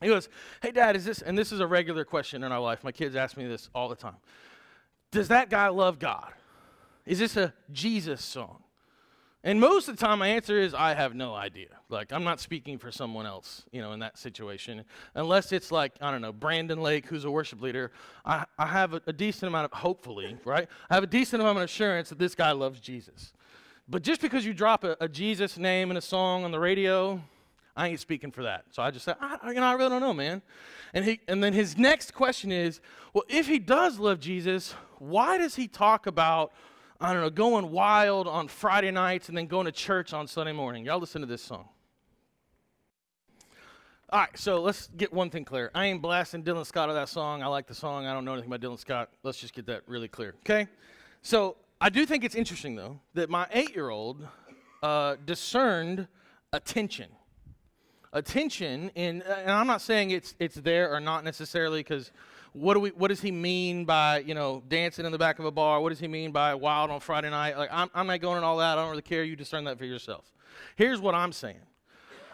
He 0.00 0.08
goes, 0.08 0.28
Hey, 0.62 0.70
Dad, 0.70 0.96
is 0.96 1.04
this, 1.04 1.20
and 1.20 1.36
this 1.36 1.52
is 1.52 1.60
a 1.60 1.66
regular 1.66 2.04
question 2.04 2.44
in 2.44 2.52
our 2.52 2.60
life. 2.60 2.84
My 2.84 2.92
kids 2.92 3.16
ask 3.16 3.36
me 3.36 3.46
this 3.46 3.68
all 3.74 3.88
the 3.88 3.96
time. 3.96 4.16
Does 5.10 5.28
that 5.28 5.50
guy 5.50 5.68
love 5.68 5.98
God? 5.98 6.32
Is 7.04 7.18
this 7.18 7.36
a 7.36 7.52
Jesus 7.72 8.24
song? 8.24 8.62
And 9.42 9.58
most 9.58 9.88
of 9.88 9.96
the 9.96 10.04
time, 10.04 10.18
my 10.18 10.28
answer 10.28 10.58
is 10.58 10.74
I 10.74 10.92
have 10.92 11.14
no 11.14 11.34
idea. 11.34 11.68
Like, 11.88 12.12
I'm 12.12 12.24
not 12.24 12.40
speaking 12.40 12.76
for 12.76 12.92
someone 12.92 13.24
else, 13.24 13.64
you 13.72 13.80
know, 13.80 13.92
in 13.92 14.00
that 14.00 14.18
situation. 14.18 14.84
Unless 15.14 15.52
it's 15.52 15.72
like, 15.72 15.94
I 16.00 16.10
don't 16.10 16.20
know, 16.20 16.32
Brandon 16.32 16.82
Lake, 16.82 17.06
who's 17.06 17.24
a 17.24 17.30
worship 17.30 17.62
leader, 17.62 17.90
I, 18.24 18.44
I 18.58 18.66
have 18.66 18.92
a, 18.92 19.00
a 19.06 19.14
decent 19.14 19.48
amount 19.48 19.72
of, 19.72 19.78
hopefully, 19.78 20.36
right? 20.44 20.68
I 20.90 20.94
have 20.94 21.04
a 21.04 21.06
decent 21.06 21.40
amount 21.40 21.56
of 21.56 21.64
assurance 21.64 22.10
that 22.10 22.18
this 22.18 22.34
guy 22.34 22.52
loves 22.52 22.80
Jesus. 22.80 23.32
But 23.88 24.02
just 24.02 24.20
because 24.20 24.44
you 24.44 24.52
drop 24.52 24.84
a, 24.84 24.96
a 25.00 25.08
Jesus 25.08 25.56
name 25.56 25.90
in 25.90 25.96
a 25.96 26.02
song 26.02 26.44
on 26.44 26.52
the 26.52 26.60
radio, 26.60 27.20
I 27.74 27.88
ain't 27.88 28.00
speaking 28.00 28.30
for 28.30 28.42
that. 28.42 28.64
So 28.72 28.82
I 28.82 28.90
just 28.90 29.06
said, 29.06 29.16
I, 29.20 29.38
you 29.48 29.54
know, 29.54 29.62
I 29.62 29.72
really 29.72 29.88
don't 29.88 30.02
know, 30.02 30.12
man. 30.12 30.42
And, 30.92 31.04
he, 31.04 31.20
and 31.28 31.42
then 31.42 31.54
his 31.54 31.78
next 31.78 32.12
question 32.12 32.52
is, 32.52 32.80
well, 33.14 33.24
if 33.26 33.46
he 33.46 33.58
does 33.58 33.98
love 33.98 34.20
Jesus, 34.20 34.74
why 34.98 35.38
does 35.38 35.54
he 35.54 35.66
talk 35.66 36.06
about 36.06 36.52
I 37.02 37.14
don't 37.14 37.22
know, 37.22 37.30
going 37.30 37.70
wild 37.70 38.28
on 38.28 38.46
Friday 38.48 38.90
nights 38.90 39.30
and 39.30 39.38
then 39.38 39.46
going 39.46 39.64
to 39.64 39.72
church 39.72 40.12
on 40.12 40.26
Sunday 40.26 40.52
morning. 40.52 40.84
Y'all 40.84 40.98
listen 40.98 41.22
to 41.22 41.26
this 41.26 41.42
song. 41.42 41.66
All 44.10 44.20
right, 44.20 44.38
so 44.38 44.60
let's 44.60 44.88
get 44.88 45.10
one 45.10 45.30
thing 45.30 45.46
clear. 45.46 45.70
I 45.74 45.86
ain't 45.86 46.02
blasting 46.02 46.42
Dylan 46.42 46.66
Scott 46.66 46.90
of 46.90 46.94
that 46.96 47.08
song. 47.08 47.42
I 47.42 47.46
like 47.46 47.66
the 47.66 47.74
song. 47.74 48.04
I 48.04 48.12
don't 48.12 48.26
know 48.26 48.34
anything 48.34 48.52
about 48.52 48.60
Dylan 48.60 48.78
Scott. 48.78 49.08
Let's 49.22 49.38
just 49.38 49.54
get 49.54 49.64
that 49.66 49.82
really 49.86 50.08
clear, 50.08 50.34
okay? 50.40 50.68
So 51.22 51.56
I 51.80 51.88
do 51.88 52.04
think 52.04 52.22
it's 52.22 52.34
interesting, 52.34 52.76
though, 52.76 53.00
that 53.14 53.30
my 53.30 53.46
eight 53.50 53.74
year 53.74 53.88
old 53.88 54.26
uh, 54.82 55.16
discerned 55.24 56.06
attention. 56.52 57.08
Attention 58.12 58.90
in, 58.94 59.22
and 59.22 59.50
I'm 59.50 59.66
not 59.66 59.80
saying 59.80 60.10
it's, 60.10 60.34
it's 60.38 60.56
there 60.56 60.92
or 60.92 61.00
not 61.00 61.24
necessarily 61.24 61.80
because 61.80 62.10
what 62.52 62.74
do 62.74 62.80
we 62.80 62.90
what 62.90 63.08
does 63.08 63.20
he 63.20 63.30
mean 63.30 63.84
by 63.84 64.18
you 64.20 64.34
know 64.34 64.62
dancing 64.68 65.06
in 65.06 65.12
the 65.12 65.18
back 65.18 65.38
of 65.38 65.44
a 65.44 65.50
bar? 65.50 65.80
What 65.80 65.90
does 65.90 66.00
he 66.00 66.08
mean 66.08 66.32
by 66.32 66.54
wild 66.54 66.90
on 66.90 67.00
friday 67.00 67.30
night? 67.30 67.56
Like 67.56 67.70
i'm, 67.72 67.90
I'm 67.94 68.06
not 68.06 68.20
going 68.20 68.38
in 68.38 68.44
all 68.44 68.58
that. 68.58 68.78
I 68.78 68.82
don't 68.82 68.90
really 68.90 69.02
care. 69.02 69.22
You 69.24 69.36
discern 69.36 69.64
that 69.64 69.78
for 69.78 69.84
yourself. 69.84 70.24
Here's 70.76 71.00
what 71.00 71.14
i'm 71.14 71.32
saying. 71.32 71.60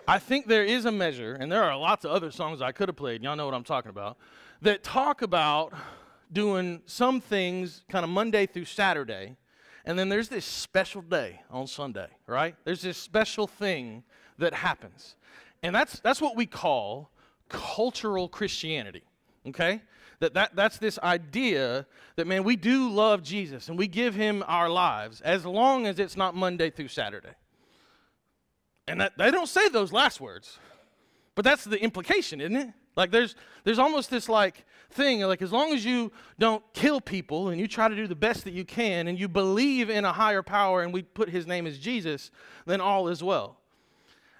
I 0.09 0.19
think 0.21 0.47
there 0.47 0.65
is 0.65 0.85
a 0.85 0.93
measure, 0.93 1.35
and 1.35 1.51
there 1.51 1.65
are 1.65 1.77
lots 1.77 2.05
of 2.05 2.13
other 2.13 2.31
songs 2.31 2.63
I 2.63 2.71
could 2.71 2.89
have 2.89 2.97
played, 2.97 3.25
y'all 3.25 3.35
know 3.35 3.45
what 3.45 3.55
I'm 3.55 3.65
talking 3.65 3.91
about, 3.91 4.17
that 4.63 4.85
talk 4.85 5.21
about 5.21 5.73
doing 6.33 6.81
some 6.87 7.21
things 7.21 7.83
kind 7.89 8.05
of 8.05 8.11
Monday 8.11 8.47
through 8.47 8.67
Saturday, 8.67 9.37
and 9.85 9.99
then 9.99 10.09
there's 10.09 10.29
this 10.29 10.45
special 10.45 11.03
day 11.03 11.41
on 11.51 11.67
Sunday, 11.67 12.07
right? 12.29 12.55
There's 12.65 12.83
this 12.83 12.97
special 12.97 13.49
thing 13.49 14.05
that 14.39 14.55
happens. 14.55 15.17
And 15.63 15.75
that's, 15.75 15.99
that's 16.01 16.21
what 16.21 16.37
we 16.37 16.47
call 16.47 17.11
cultural 17.49 18.29
Christianity, 18.29 19.03
okay? 19.49 19.83
That, 20.21 20.35
that 20.35 20.57
that's 20.57 20.79
this 20.79 20.99
idea 21.01 21.87
that, 22.17 22.27
man, 22.27 22.43
we 22.43 22.57
do 22.57 22.91
love 22.91 23.23
Jesus 23.23 23.69
and 23.69 23.79
we 23.79 23.87
give 23.87 24.15
him 24.15 24.43
our 24.47 24.69
lives 24.69 25.21
as 25.21 25.45
long 25.45 25.87
as 25.87 25.99
it's 25.99 26.17
not 26.17 26.35
Monday 26.35 26.71
through 26.71 26.89
Saturday. 26.89 27.35
And 28.89 29.01
that, 29.01 29.19
they 29.19 29.31
don't 29.31 29.49
say 29.49 29.69
those 29.69 29.93
last 29.93 30.21
words, 30.21 30.59
but 31.35 31.45
that's 31.45 31.65
the 31.65 31.83
implication, 31.83 32.41
isn't 32.41 32.57
it? 32.57 32.69
Like 32.97 33.11
there's 33.11 33.35
there's 33.65 33.79
almost 33.79 34.11
this 34.11 34.29
like 34.29 34.65
thing 34.91 35.21
like 35.21 35.43
as 35.43 35.53
long 35.53 35.75
as 35.75 35.85
you 35.85 36.11
don't 36.39 36.63
kill 36.73 37.01
people 37.01 37.51
and 37.51 37.61
you 37.61 37.69
try 37.69 37.89
to 37.89 37.95
do 37.95 38.07
the 38.07 38.15
best 38.15 38.45
that 38.45 38.53
you 38.53 38.65
can 38.65 39.09
and 39.09 39.19
you 39.19 39.29
believe 39.29 39.91
in 39.91 40.05
a 40.05 40.13
higher 40.13 40.43
power 40.43 40.83
and 40.83 40.95
we 40.95 41.03
put 41.03 41.29
his 41.29 41.47
name 41.47 41.67
as 41.67 41.79
Jesus, 41.79 42.31
then 42.65 42.81
all 42.81 43.09
is 43.09 43.23
well. 43.23 43.59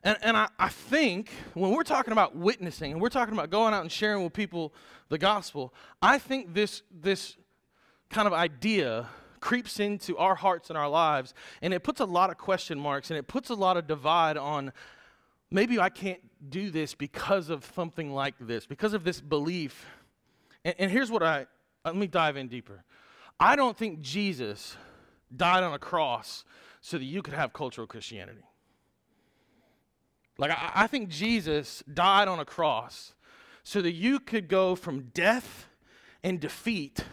And, 0.07 0.17
and 0.23 0.37
I, 0.37 0.47
I 0.57 0.69
think 0.69 1.31
when 1.55 1.73
we're 1.73 1.83
talking 1.83 2.13
about 2.13 2.37
witnessing 2.37 2.93
and 2.93 3.01
we're 3.01 3.09
talking 3.09 3.35
about 3.35 3.51
going 3.51 3.75
out 3.75 3.83
and 3.83 3.91
sharing 3.91 4.23
with 4.23 4.33
people 4.33 4.73
the 5.09 5.19
gospel, 5.19 5.75
I 6.01 6.21
think 6.21 6.55
this 6.55 6.83
this 6.93 7.37
kind 8.09 8.29
of 8.29 8.33
idea 8.33 9.09
creeps 9.41 9.81
into 9.81 10.17
our 10.17 10.37
hearts 10.37 10.71
and 10.71 10.79
our 10.79 10.89
lives, 10.89 11.35
and 11.61 11.75
it 11.75 11.83
puts 11.83 12.01
a 12.01 12.05
lot 12.05 12.31
of 12.31 12.39
question 12.39 12.79
marks 12.79 13.11
and 13.11 13.19
it 13.19 13.27
puts 13.27 13.51
a 13.51 13.55
lot 13.57 13.77
of 13.77 13.89
divide 13.89 14.37
on 14.37 14.73
maybe 15.51 15.81
I 15.81 15.89
can't 15.89 16.21
do 16.51 16.71
this 16.71 16.95
because 16.95 17.51
of 17.51 17.69
something 17.75 18.13
like 18.15 18.35
this, 18.39 18.65
because 18.65 18.95
of 18.95 19.03
this 19.03 19.21
belief. 19.21 19.87
And, 20.65 20.77
and 20.79 20.89
here's 20.89 21.11
what 21.11 21.25
I 21.25 21.43
uh, 21.85 21.89
let 21.89 21.97
me 21.97 22.07
dive 22.07 22.37
in 22.37 22.47
deeper. 22.47 22.85
I 23.41 23.57
don't 23.57 23.77
think 23.77 24.03
Jesus 24.03 24.77
died 25.37 25.65
on 25.65 25.75
a 25.75 25.81
cross 25.81 26.45
so 26.81 26.97
that 26.97 27.05
you 27.05 27.23
could 27.23 27.35
have 27.35 27.53
cultural 27.53 27.89
Christianity. 27.89 28.45
Like, 30.39 30.51
I, 30.51 30.73
I 30.75 30.87
think 30.87 31.09
Jesus 31.09 31.83
died 31.93 32.29
on 32.29 32.39
a 32.39 32.45
cross 32.45 33.15
so 33.63 33.81
that 33.83 33.93
you 33.93 34.21
could 34.21 34.49
go 34.49 34.75
from 34.75 35.11
death 35.15 35.67
and 36.23 36.41
defeat 36.41 37.05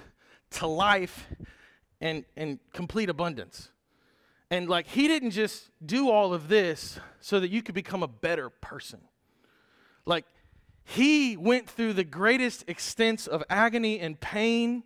to 0.52 0.68
life 0.68 1.28
and, 2.00 2.26
and 2.36 2.60
complete 2.74 3.10
abundance. 3.10 3.70
And 4.52 4.70
like, 4.70 4.88
he 4.88 5.08
didn't 5.08 5.32
just 5.32 5.72
do 5.84 6.10
all 6.10 6.34
of 6.34 6.48
this 6.48 7.00
so 7.20 7.40
that 7.40 7.50
you 7.50 7.64
could 7.64 7.76
become 7.76 8.04
a 8.04 8.08
better 8.08 8.50
person. 8.50 9.02
Like, 10.06 10.26
he 10.84 11.38
went 11.38 11.70
through 11.70 11.94
the 11.94 12.04
greatest 12.04 12.66
extents 12.68 13.26
of 13.26 13.44
agony 13.50 14.00
and 14.00 14.20
pain 14.20 14.84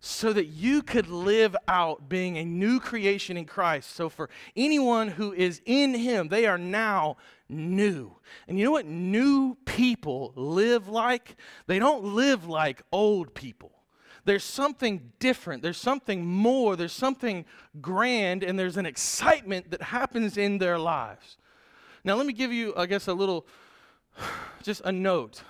so 0.00 0.32
that 0.32 0.46
you 0.46 0.82
could 0.82 1.08
live 1.08 1.56
out 1.68 2.08
being 2.08 2.38
a 2.38 2.44
new 2.44 2.80
creation 2.80 3.36
in 3.36 3.44
Christ. 3.44 3.94
So, 3.94 4.08
for 4.08 4.30
anyone 4.56 5.08
who 5.08 5.32
is 5.32 5.60
in 5.66 5.94
Him, 5.94 6.28
they 6.28 6.46
are 6.46 6.58
now 6.58 7.16
new. 7.48 8.16
And 8.48 8.58
you 8.58 8.64
know 8.64 8.70
what 8.70 8.86
new 8.86 9.56
people 9.64 10.32
live 10.34 10.88
like? 10.88 11.36
They 11.66 11.78
don't 11.78 12.04
live 12.04 12.46
like 12.46 12.82
old 12.92 13.34
people 13.34 13.72
there's 14.26 14.44
something 14.44 15.12
different, 15.20 15.62
there's 15.62 15.78
something 15.78 16.26
more, 16.26 16.76
there's 16.76 16.92
something 16.92 17.44
grand, 17.80 18.42
and 18.42 18.58
there's 18.58 18.76
an 18.76 18.84
excitement 18.84 19.70
that 19.70 19.80
happens 19.80 20.36
in 20.36 20.58
their 20.58 20.78
lives. 20.78 21.38
Now, 22.04 22.16
let 22.16 22.26
me 22.26 22.32
give 22.32 22.52
you, 22.52 22.74
I 22.76 22.86
guess, 22.86 23.06
a 23.06 23.14
little, 23.14 23.46
just 24.62 24.82
a 24.84 24.92
note. 24.92 25.42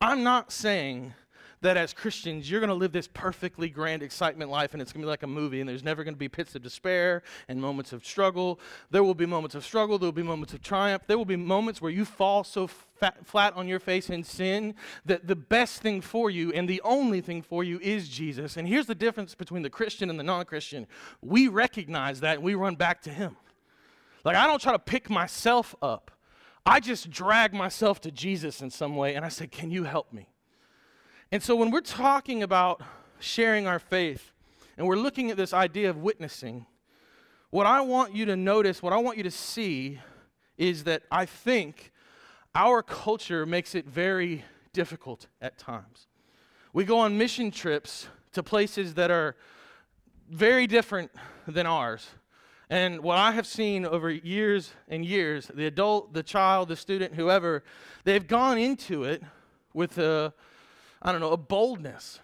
I'm 0.00 0.22
not 0.22 0.50
saying 0.50 1.14
that 1.60 1.76
as 1.76 1.92
Christians, 1.92 2.50
you're 2.50 2.60
going 2.60 2.68
to 2.68 2.74
live 2.74 2.92
this 2.92 3.08
perfectly 3.08 3.68
grand 3.68 4.02
excitement 4.02 4.50
life 4.50 4.72
and 4.72 4.82
it's 4.82 4.92
going 4.92 5.02
to 5.02 5.06
be 5.06 5.10
like 5.10 5.22
a 5.22 5.28
movie 5.28 5.60
and 5.60 5.68
there's 5.68 5.82
never 5.82 6.04
going 6.04 6.14
to 6.14 6.18
be 6.18 6.28
pits 6.28 6.54
of 6.54 6.62
despair 6.62 7.22
and 7.48 7.60
moments 7.60 7.92
of 7.92 8.04
struggle. 8.04 8.60
There 8.90 9.02
will 9.02 9.14
be 9.14 9.26
moments 9.26 9.54
of 9.54 9.64
struggle, 9.64 9.98
there 9.98 10.06
will 10.06 10.12
be 10.12 10.22
moments 10.22 10.54
of 10.54 10.62
triumph. 10.62 11.02
There 11.06 11.18
will 11.18 11.24
be 11.24 11.36
moments 11.36 11.80
where 11.80 11.90
you 11.90 12.04
fall 12.04 12.44
so 12.44 12.66
fat, 12.66 13.26
flat 13.26 13.54
on 13.54 13.68
your 13.68 13.80
face 13.80 14.10
in 14.10 14.22
sin 14.24 14.74
that 15.04 15.26
the 15.26 15.36
best 15.36 15.82
thing 15.82 16.00
for 16.00 16.30
you 16.30 16.52
and 16.52 16.68
the 16.68 16.80
only 16.84 17.20
thing 17.20 17.42
for 17.42 17.64
you 17.64 17.78
is 17.80 18.08
Jesus. 18.08 18.56
And 18.56 18.68
here's 18.68 18.86
the 18.86 18.94
difference 18.94 19.34
between 19.34 19.62
the 19.62 19.70
Christian 19.70 20.10
and 20.10 20.18
the 20.18 20.24
non 20.24 20.44
Christian 20.44 20.86
we 21.20 21.48
recognize 21.48 22.20
that 22.20 22.36
and 22.36 22.42
we 22.42 22.54
run 22.54 22.76
back 22.76 23.02
to 23.02 23.10
Him. 23.10 23.36
Like, 24.24 24.36
I 24.36 24.46
don't 24.46 24.60
try 24.60 24.72
to 24.72 24.78
pick 24.78 25.08
myself 25.08 25.74
up. 25.80 26.10
I 26.66 26.80
just 26.80 27.10
drag 27.10 27.54
myself 27.54 28.00
to 28.02 28.10
Jesus 28.10 28.60
in 28.60 28.70
some 28.70 28.94
way 28.96 29.14
and 29.14 29.24
I 29.24 29.28
say, 29.28 29.46
Can 29.46 29.70
you 29.70 29.84
help 29.84 30.12
me? 30.12 30.28
And 31.30 31.42
so 31.42 31.54
when 31.54 31.70
we're 31.70 31.82
talking 31.82 32.42
about 32.42 32.80
sharing 33.20 33.66
our 33.66 33.78
faith 33.78 34.32
and 34.78 34.86
we're 34.86 34.96
looking 34.96 35.30
at 35.30 35.36
this 35.36 35.52
idea 35.52 35.90
of 35.90 35.98
witnessing, 35.98 36.64
what 37.50 37.66
I 37.66 37.82
want 37.82 38.14
you 38.14 38.24
to 38.26 38.36
notice, 38.36 38.82
what 38.82 38.94
I 38.94 38.96
want 38.96 39.18
you 39.18 39.24
to 39.24 39.30
see 39.30 40.00
is 40.56 40.84
that 40.84 41.02
I 41.10 41.26
think 41.26 41.92
our 42.54 42.82
culture 42.82 43.44
makes 43.44 43.74
it 43.74 43.86
very 43.86 44.42
difficult 44.72 45.26
at 45.42 45.58
times. 45.58 46.06
We 46.72 46.86
go 46.86 46.98
on 46.98 47.18
mission 47.18 47.50
trips 47.50 48.08
to 48.32 48.42
places 48.42 48.94
that 48.94 49.10
are 49.10 49.36
very 50.30 50.66
different 50.66 51.10
than 51.46 51.66
ours. 51.66 52.08
And 52.70 53.02
what 53.02 53.18
I 53.18 53.32
have 53.32 53.46
seen 53.46 53.84
over 53.84 54.10
years 54.10 54.72
and 54.88 55.04
years, 55.04 55.50
the 55.52 55.66
adult, 55.66 56.14
the 56.14 56.22
child, 56.22 56.68
the 56.68 56.76
student, 56.76 57.14
whoever, 57.14 57.64
they've 58.04 58.26
gone 58.26 58.56
into 58.56 59.04
it 59.04 59.22
with 59.74 59.98
a 59.98 60.32
I 61.02 61.12
don't 61.12 61.20
know, 61.20 61.32
a 61.32 61.36
boldness. 61.36 62.20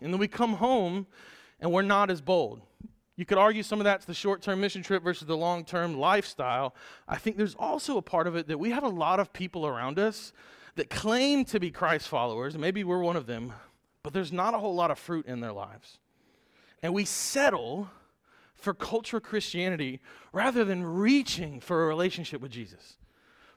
And 0.00 0.12
then 0.12 0.20
we 0.20 0.28
come 0.28 0.54
home 0.54 1.06
and 1.60 1.72
we're 1.72 1.82
not 1.82 2.10
as 2.10 2.20
bold. 2.20 2.60
You 3.16 3.24
could 3.24 3.38
argue 3.38 3.64
some 3.64 3.80
of 3.80 3.84
that's 3.84 4.04
the 4.04 4.14
short 4.14 4.42
term 4.42 4.60
mission 4.60 4.82
trip 4.82 5.02
versus 5.02 5.26
the 5.26 5.36
long 5.36 5.64
term 5.64 5.98
lifestyle. 5.98 6.74
I 7.08 7.16
think 7.16 7.36
there's 7.36 7.56
also 7.56 7.96
a 7.96 8.02
part 8.02 8.26
of 8.28 8.36
it 8.36 8.46
that 8.46 8.58
we 8.58 8.70
have 8.70 8.84
a 8.84 8.88
lot 8.88 9.18
of 9.18 9.32
people 9.32 9.66
around 9.66 9.98
us 9.98 10.32
that 10.76 10.88
claim 10.88 11.44
to 11.46 11.58
be 11.58 11.72
Christ 11.72 12.06
followers, 12.06 12.56
maybe 12.56 12.84
we're 12.84 13.02
one 13.02 13.16
of 13.16 13.26
them, 13.26 13.52
but 14.04 14.12
there's 14.12 14.32
not 14.32 14.54
a 14.54 14.58
whole 14.58 14.76
lot 14.76 14.92
of 14.92 14.98
fruit 14.98 15.26
in 15.26 15.40
their 15.40 15.52
lives. 15.52 15.98
And 16.80 16.94
we 16.94 17.04
settle 17.04 17.90
for 18.54 18.72
cultural 18.72 19.20
Christianity 19.20 20.00
rather 20.32 20.64
than 20.64 20.84
reaching 20.84 21.58
for 21.60 21.82
a 21.82 21.86
relationship 21.88 22.40
with 22.40 22.52
Jesus. 22.52 22.96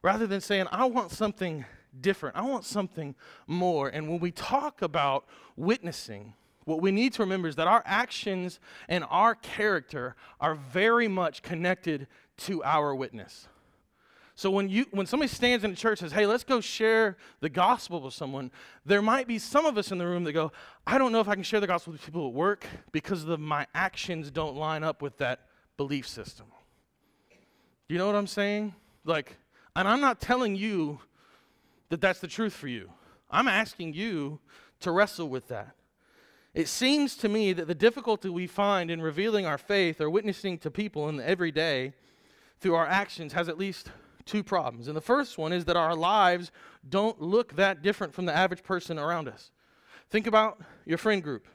Rather 0.02 0.26
than 0.26 0.42
saying, 0.42 0.66
I 0.72 0.86
want 0.86 1.12
something 1.12 1.66
different. 2.00 2.36
I 2.36 2.42
want 2.42 2.66
something 2.66 3.16
more. 3.48 3.90
And 3.90 4.08
when 4.08 4.20
we 4.20 4.32
talk 4.32 4.82
about 4.82 5.26
witnessing, 5.56 6.34
what 6.66 6.82
we 6.82 6.92
need 6.92 7.14
to 7.14 7.24
remember 7.24 7.48
is 7.48 7.56
that 7.56 7.68
our 7.68 7.84
actions 7.86 8.60
and 8.88 9.04
our 9.10 9.36
character 9.36 10.16
are 10.40 10.56
very 10.56 11.08
much 11.08 11.42
connected 11.42 12.08
to 12.38 12.64
our 12.64 12.96
witness. 12.96 13.48
So 14.36 14.50
when 14.50 14.70
you 14.70 14.86
when 14.92 15.06
somebody 15.06 15.28
stands 15.28 15.64
in 15.64 15.72
a 15.72 15.76
church 15.76 16.02
and 16.02 16.10
says, 16.10 16.18
"Hey, 16.18 16.26
let's 16.26 16.44
go 16.44 16.62
share 16.62 17.18
the 17.42 17.50
gospel 17.50 18.02
with 18.02 18.14
someone," 18.14 18.52
there 18.86 19.02
might 19.02 19.28
be 19.28 19.38
some 19.38 19.66
of 19.66 19.78
us 19.78 19.92
in 19.92 19.98
the 19.98 20.06
room 20.08 20.24
that 20.24 20.34
go, 20.34 20.52
"I 20.88 20.98
don't 20.98 21.12
know 21.12 21.20
if 21.20 21.28
I 21.28 21.36
can 21.36 21.44
share 21.44 21.60
the 21.60 21.68
gospel 21.68 21.94
with 21.94 22.04
people 22.04 22.28
at 22.28 22.34
work 22.34 22.66
because 22.92 23.26
the, 23.26 23.38
my 23.38 23.68
actions 23.76 24.32
don't 24.32 24.56
line 24.56 24.84
up 24.84 25.02
with 25.02 25.18
that 25.18 25.48
belief 25.78 26.08
system." 26.08 26.48
You 27.88 27.98
know 27.98 28.08
what 28.08 28.16
I'm 28.16 28.26
saying? 28.26 28.74
Like, 29.04 29.36
and 29.76 29.88
I'm 29.88 30.02
not 30.02 30.22
telling 30.22 30.56
you 30.56 31.00
that 31.92 32.00
that's 32.00 32.20
the 32.20 32.28
truth 32.28 32.54
for 32.54 32.70
you. 32.70 32.90
I'm 33.30 33.50
asking 33.50 33.94
you 33.94 34.40
to 34.80 34.92
wrestle 34.92 35.28
with 35.28 35.50
that. 35.50 35.76
It 36.54 36.70
seems 36.70 37.16
to 37.18 37.28
me 37.28 37.52
that 37.52 37.68
the 37.68 37.76
difficulty 37.76 38.30
we 38.30 38.48
find 38.48 38.90
in 38.90 39.02
revealing 39.02 39.46
our 39.46 39.58
faith 39.58 40.00
or 40.00 40.10
witnessing 40.10 40.58
to 40.60 40.72
people 40.72 41.10
in 41.10 41.18
the 41.18 41.28
everyday 41.28 41.94
through 42.62 42.76
our 42.76 42.88
actions 42.88 43.34
has 43.34 43.50
at 43.50 43.58
least 43.58 43.92
two 44.26 44.42
problems. 44.42 44.88
And 44.88 44.96
the 44.96 45.02
first 45.02 45.38
one 45.38 45.52
is 45.52 45.66
that 45.66 45.76
our 45.76 45.94
lives 45.94 46.52
don't 46.88 47.22
look 47.22 47.58
that 47.58 47.82
different 47.82 48.14
from 48.14 48.26
the 48.26 48.36
average 48.36 48.64
person 48.64 48.98
around 48.98 49.28
us. 49.28 49.52
Think 50.10 50.28
about 50.28 50.62
your 50.86 50.98
friend 50.98 51.22
group. 51.22 51.46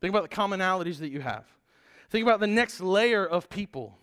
Think 0.00 0.12
about 0.12 0.28
the 0.28 0.34
commonalities 0.34 0.98
that 0.98 1.10
you 1.10 1.20
have. 1.20 1.44
Think 2.08 2.24
about 2.24 2.40
the 2.40 2.46
next 2.48 2.80
layer 2.80 3.24
of 3.24 3.48
people, 3.48 3.96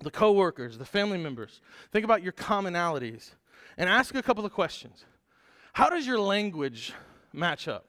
the 0.00 0.10
coworkers, 0.10 0.78
the 0.78 0.86
family 0.86 1.18
members. 1.18 1.60
Think 1.92 2.06
about 2.06 2.22
your 2.22 2.32
commonalities 2.32 3.32
and 3.78 3.88
ask 3.88 4.14
a 4.14 4.22
couple 4.22 4.44
of 4.44 4.52
questions. 4.52 5.06
How 5.72 5.88
does 5.88 6.06
your 6.06 6.20
language 6.20 6.92
match 7.32 7.68
up? 7.68 7.86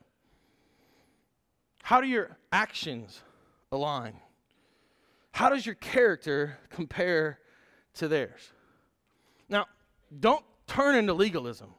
How 1.84 2.00
do 2.00 2.08
your 2.08 2.38
actions 2.54 3.22
align? 3.72 4.14
How 5.32 5.50
does 5.50 5.66
your 5.66 5.76
character 5.76 6.60
compare 6.70 7.40
to 7.96 8.08
theirs? 8.08 8.54
Now, 9.50 9.66
don't 10.20 10.46
turn 10.68 10.96
into 10.96 11.14
legalism. 11.14 11.74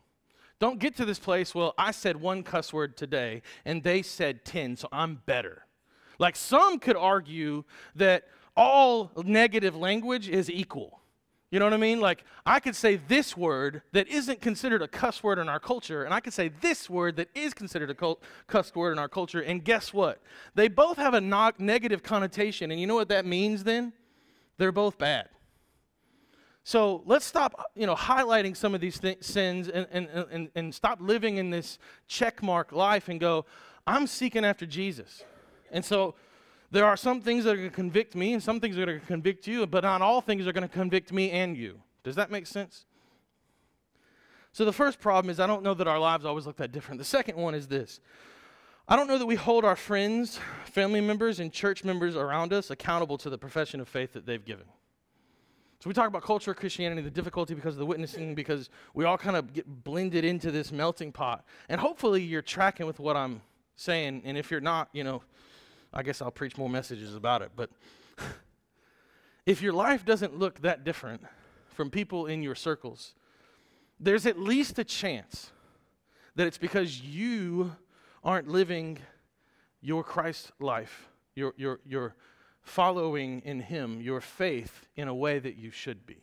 Don't 0.59 0.79
get 0.79 0.97
to 0.97 1.05
this 1.05 1.19
place, 1.19 1.55
well, 1.55 1.75
I 1.79 1.93
said 1.93 2.17
one 2.17 2.43
cuss 2.43 2.73
word 2.73 2.97
today 2.97 3.43
and 3.65 3.83
they 3.83 4.03
said 4.03 4.45
10, 4.45 4.77
so 4.77 4.89
I'm 4.93 5.23
better. 5.25 5.67
Like 6.19 6.37
some 6.37 6.79
could 6.79 6.97
argue 6.97 7.65
that 7.95 8.25
all 8.57 9.11
negative 9.25 9.75
language 9.75 10.29
is 10.29 10.51
equal. 10.51 11.00
You 11.51 11.59
know 11.59 11.65
what 11.65 11.75
I 11.75 11.79
mean? 11.79 12.01
Like, 12.01 12.25
I 12.47 12.61
could 12.61 12.77
say 12.77 12.97
this 12.97 13.37
word 13.37 13.83
that 13.93 14.07
isn't 14.07 14.41
considered 14.41 14.83
a 14.83 14.89
cuss 14.89 15.23
word 15.23 15.39
in 15.39 15.49
our 15.49 15.59
culture, 15.59 16.05
and 16.05 16.15
I 16.15 16.21
could 16.21 16.33
say 16.33 16.49
this 16.61 16.89
word 16.89 17.17
that 17.17 17.29
is 17.35 17.55
considered 17.55 17.91
a 17.91 17.95
cult- 17.95 18.23
cuss 18.47 18.73
word 18.75 18.93
in 18.93 19.01
our 19.01 19.09
culture, 19.09 19.41
and 19.41 19.65
guess 19.65 19.93
what? 19.93 20.23
They 20.55 20.69
both 20.69 20.97
have 20.97 21.13
a 21.13 21.21
no- 21.21 21.51
negative 21.59 22.05
connotation, 22.05 22.71
and 22.71 22.81
you 22.81 22.87
know 22.87 22.95
what 22.95 23.09
that 23.09 23.27
means 23.27 23.65
then? 23.65 23.93
They're 24.59 24.71
both 24.71 24.97
bad. 24.97 25.29
So 26.63 27.03
let's 27.05 27.25
stop, 27.25 27.71
you 27.75 27.87
know, 27.87 27.97
highlighting 27.97 28.57
some 28.57 28.75
of 28.75 28.81
these 28.81 29.01
th- 29.01 29.25
sins 29.25 29.69
and, 29.69 29.89
and, 29.91 30.09
and, 30.31 30.51
and 30.55 30.73
stop 30.73 31.01
living 31.01 31.39
in 31.39 31.51
this 31.51 31.79
checkmark 32.09 32.71
life 32.71 33.09
and 33.09 33.19
go, 33.19 33.45
I'm 33.89 34.07
seeking 34.07 34.45
after 34.45 34.67
Jesus. 34.67 35.25
And 35.73 35.85
so 35.85 36.15
there 36.71 36.85
are 36.85 36.97
some 36.97 37.21
things 37.21 37.45
that 37.45 37.55
are 37.55 37.57
going 37.57 37.71
to 37.71 37.75
convict 37.75 38.15
me 38.15 38.33
and 38.33 38.43
some 38.43 38.61
things 38.61 38.77
that 38.77 38.83
are 38.83 38.87
going 38.87 39.01
to 39.01 39.07
convict 39.07 39.47
you, 39.47 39.67
but 39.67 39.83
not 39.85 40.03
all 40.03 40.21
things 40.21 40.47
are 40.47 40.53
going 40.53 40.67
to 40.67 40.73
convict 40.73 41.13
me 41.13 41.31
and 41.31 41.57
you. 41.57 41.81
Does 42.05 42.17
that 42.17 42.31
make 42.31 42.47
sense? 42.47 42.87
So 44.53 44.65
the 44.65 44.73
first 44.73 45.01
problem 45.01 45.31
is 45.31 45.41
I 45.41 45.47
don't 45.47 45.63
know 45.63 45.75
that 45.75 45.87
our 45.87 45.99
lives 45.99 46.25
always 46.25 46.47
look 46.47 46.57
that 46.57 46.73
different. 46.73 46.99
The 46.99 47.05
second 47.05 47.37
one 47.37 47.55
is 47.55 47.69
this 47.69 48.01
I 48.89 48.97
don't 48.97 49.07
know 49.07 49.19
that 49.19 49.27
we 49.27 49.37
hold 49.37 49.65
our 49.65 49.77
friends, 49.77 50.41
family 50.65 51.01
members, 51.01 51.39
and 51.39 51.53
church 51.53 51.85
members 51.85 52.17
around 52.17 52.53
us 52.53 52.71
accountable 52.71 53.19
to 53.19 53.31
the 53.31 53.39
profession 53.39 53.81
of 53.81 53.89
faith 53.89 54.13
that 54.15 54.27
they've 54.27 54.45
given. 54.45 54.67
So 55.81 55.89
we 55.89 55.95
talk 55.95 56.09
about 56.09 56.23
culture 56.23 56.51
of 56.51 56.59
Christianity, 56.59 57.01
the 57.01 57.11
difficulty 57.11 57.55
because 57.55 57.75
of 57.75 57.79
the 57.79 57.87
witnessing, 57.87 58.35
because 58.35 58.69
we 58.93 59.05
all 59.05 59.17
kind 59.17 59.37
of 59.37 59.53
get 59.55 59.85
blended 59.85 60.25
into 60.25 60.51
this 60.51 60.73
melting 60.73 61.11
pot. 61.11 61.45
And 61.69 61.81
hopefully 61.81 62.23
you're 62.23 62.43
tracking 62.43 62.85
with 62.85 63.01
what 63.01 63.17
I'm 63.17 63.41
saying. 63.77 64.23
And 64.25 64.37
if 64.37 64.51
you're 64.51 64.61
not, 64.61 64.89
you 64.93 65.05
know, 65.05 65.23
I 65.93 66.03
guess 66.03 66.23
I'll 66.23 66.31
preach 66.31 66.57
more 66.57 66.69
messages 66.69 67.15
about 67.15 67.43
it. 67.43 67.51
But 67.57 67.71
if 69.47 69.63
your 69.63 69.73
life 69.73 70.05
doesn't 70.05 70.39
look 70.39 70.61
that 70.63 70.85
different 70.85 71.23
from 71.69 71.91
people 71.91 72.27
in 72.27 72.43
your 72.43 72.55
circles, 72.55 73.15
there's 73.99 74.27
at 74.27 74.39
least 74.39 74.79
a 74.79 74.85
chance 74.85 75.51
that 76.37 76.47
it's 76.47 76.59
because 76.59 77.01
you 77.01 77.73
aren't 78.23 78.49
living 78.49 78.99
your 79.81 80.05
Christ 80.05 80.53
life, 80.61 81.09
your, 81.35 81.55
your, 81.57 81.81
your 81.85 82.15
following 82.63 83.41
in 83.41 83.61
Him, 83.61 84.01
your 84.01 84.21
faith, 84.21 84.87
in 84.97 85.09
a 85.09 85.15
way 85.15 85.39
that 85.39 85.57
you 85.57 85.71
should 85.71 86.07
be. 86.07 86.19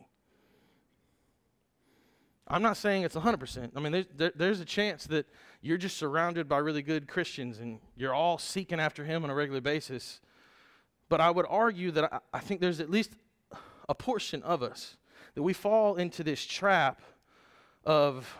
I'm 2.46 2.62
not 2.62 2.76
saying 2.76 3.02
it's 3.02 3.16
100%. 3.16 3.72
I 3.76 3.80
mean, 3.80 3.92
there's, 3.92 4.06
there, 4.16 4.32
there's 4.34 4.60
a 4.60 4.64
chance 4.64 5.04
that 5.08 5.26
you're 5.60 5.78
just 5.78 5.96
surrounded 5.96 6.48
by 6.48 6.58
really 6.58 6.82
good 6.82 7.08
Christians 7.08 7.58
and 7.58 7.80
you're 7.96 8.14
all 8.14 8.38
seeking 8.38 8.78
after 8.78 9.04
Him 9.04 9.24
on 9.24 9.30
a 9.30 9.34
regular 9.34 9.60
basis. 9.60 10.20
But 11.08 11.20
I 11.20 11.30
would 11.30 11.46
argue 11.48 11.90
that 11.92 12.12
I, 12.12 12.18
I 12.34 12.40
think 12.40 12.60
there's 12.60 12.80
at 12.80 12.90
least 12.90 13.12
a 13.88 13.94
portion 13.94 14.42
of 14.42 14.62
us 14.62 14.96
that 15.34 15.42
we 15.42 15.52
fall 15.52 15.96
into 15.96 16.22
this 16.22 16.44
trap 16.44 17.00
of 17.84 18.36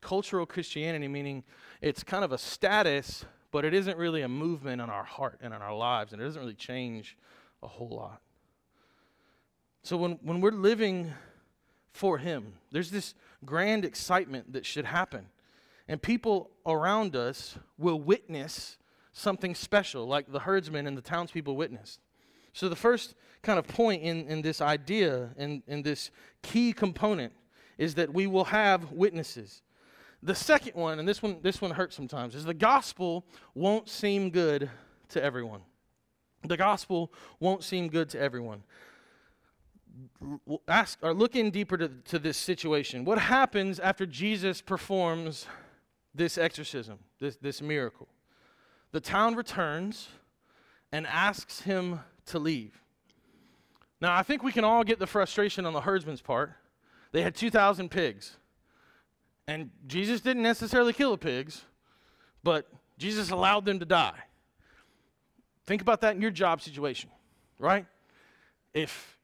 cultural 0.00 0.44
Christianity, 0.44 1.08
meaning 1.08 1.44
it's 1.80 2.02
kind 2.02 2.24
of 2.24 2.32
a 2.32 2.38
status, 2.38 3.24
but 3.50 3.64
it 3.64 3.72
isn't 3.74 3.96
really 3.96 4.22
a 4.22 4.28
movement 4.28 4.82
in 4.82 4.90
our 4.90 5.04
heart 5.04 5.38
and 5.40 5.54
in 5.54 5.62
our 5.62 5.74
lives, 5.74 6.12
and 6.12 6.20
it 6.20 6.24
doesn't 6.24 6.40
really 6.40 6.54
change 6.54 7.16
a 7.62 7.68
whole 7.68 7.88
lot. 7.88 8.20
So 9.82 9.96
when, 9.96 10.18
when 10.22 10.40
we're 10.40 10.50
living 10.50 11.12
for 11.92 12.18
Him, 12.18 12.54
there's 12.70 12.90
this 12.90 13.14
grand 13.44 13.84
excitement 13.84 14.52
that 14.52 14.66
should 14.66 14.84
happen. 14.84 15.26
And 15.92 16.00
people 16.00 16.48
around 16.64 17.14
us 17.14 17.58
will 17.76 18.00
witness 18.00 18.78
something 19.12 19.54
special, 19.54 20.06
like 20.06 20.32
the 20.32 20.38
herdsmen 20.38 20.86
and 20.86 20.96
the 20.96 21.02
townspeople 21.02 21.54
witnessed. 21.54 22.00
So, 22.54 22.70
the 22.70 22.76
first 22.76 23.14
kind 23.42 23.58
of 23.58 23.68
point 23.68 24.02
in, 24.02 24.26
in 24.26 24.40
this 24.40 24.62
idea 24.62 25.34
and 25.36 25.62
in, 25.66 25.74
in 25.74 25.82
this 25.82 26.10
key 26.40 26.72
component 26.72 27.34
is 27.76 27.94
that 27.96 28.14
we 28.14 28.26
will 28.26 28.46
have 28.46 28.90
witnesses. 28.90 29.60
The 30.22 30.34
second 30.34 30.76
one, 30.76 30.98
and 30.98 31.06
this 31.06 31.22
one, 31.22 31.40
this 31.42 31.60
one 31.60 31.72
hurts 31.72 31.94
sometimes, 31.94 32.34
is 32.34 32.46
the 32.46 32.54
gospel 32.54 33.26
won't 33.54 33.86
seem 33.90 34.30
good 34.30 34.70
to 35.10 35.22
everyone. 35.22 35.60
The 36.42 36.56
gospel 36.56 37.12
won't 37.38 37.64
seem 37.64 37.88
good 37.88 38.08
to 38.08 38.18
everyone. 38.18 38.62
Ask 40.66 40.98
or 41.02 41.12
look 41.12 41.36
in 41.36 41.50
deeper 41.50 41.76
to, 41.76 41.88
to 41.88 42.18
this 42.18 42.38
situation. 42.38 43.04
What 43.04 43.18
happens 43.18 43.78
after 43.78 44.06
Jesus 44.06 44.62
performs 44.62 45.46
this 46.14 46.38
exorcism, 46.38 46.98
this, 47.18 47.36
this 47.36 47.62
miracle? 47.62 48.08
The 48.92 49.00
town 49.00 49.34
returns 49.34 50.08
and 50.92 51.06
asks 51.06 51.60
him 51.60 52.00
to 52.26 52.38
leave. 52.38 52.82
Now, 54.00 54.16
I 54.16 54.22
think 54.22 54.42
we 54.42 54.52
can 54.52 54.64
all 54.64 54.84
get 54.84 54.98
the 54.98 55.06
frustration 55.06 55.64
on 55.64 55.72
the 55.72 55.80
herdsman's 55.80 56.20
part. 56.20 56.52
They 57.12 57.22
had 57.22 57.34
2,000 57.34 57.90
pigs. 57.90 58.36
And 59.46 59.70
Jesus 59.86 60.20
didn't 60.20 60.42
necessarily 60.42 60.92
kill 60.92 61.12
the 61.12 61.18
pigs, 61.18 61.62
but 62.42 62.68
Jesus 62.98 63.30
allowed 63.30 63.64
them 63.64 63.78
to 63.78 63.84
die. 63.84 64.18
Think 65.64 65.82
about 65.82 66.00
that 66.00 66.14
in 66.16 66.22
your 66.22 66.30
job 66.30 66.60
situation, 66.60 67.10
right? 67.58 67.86
If 68.74 69.18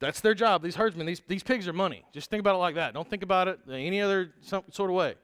that's 0.00 0.20
their 0.20 0.34
job, 0.34 0.62
these 0.62 0.76
herdsmen, 0.76 1.06
these, 1.06 1.22
these 1.28 1.42
pigs 1.42 1.68
are 1.68 1.72
money. 1.72 2.04
Just 2.12 2.30
think 2.30 2.40
about 2.40 2.56
it 2.56 2.58
like 2.58 2.74
that. 2.74 2.94
Don't 2.94 3.08
think 3.08 3.22
about 3.22 3.48
it 3.48 3.60
any 3.70 4.00
other 4.00 4.32
sort 4.42 4.90
of 4.90 4.96
way. 4.96 5.14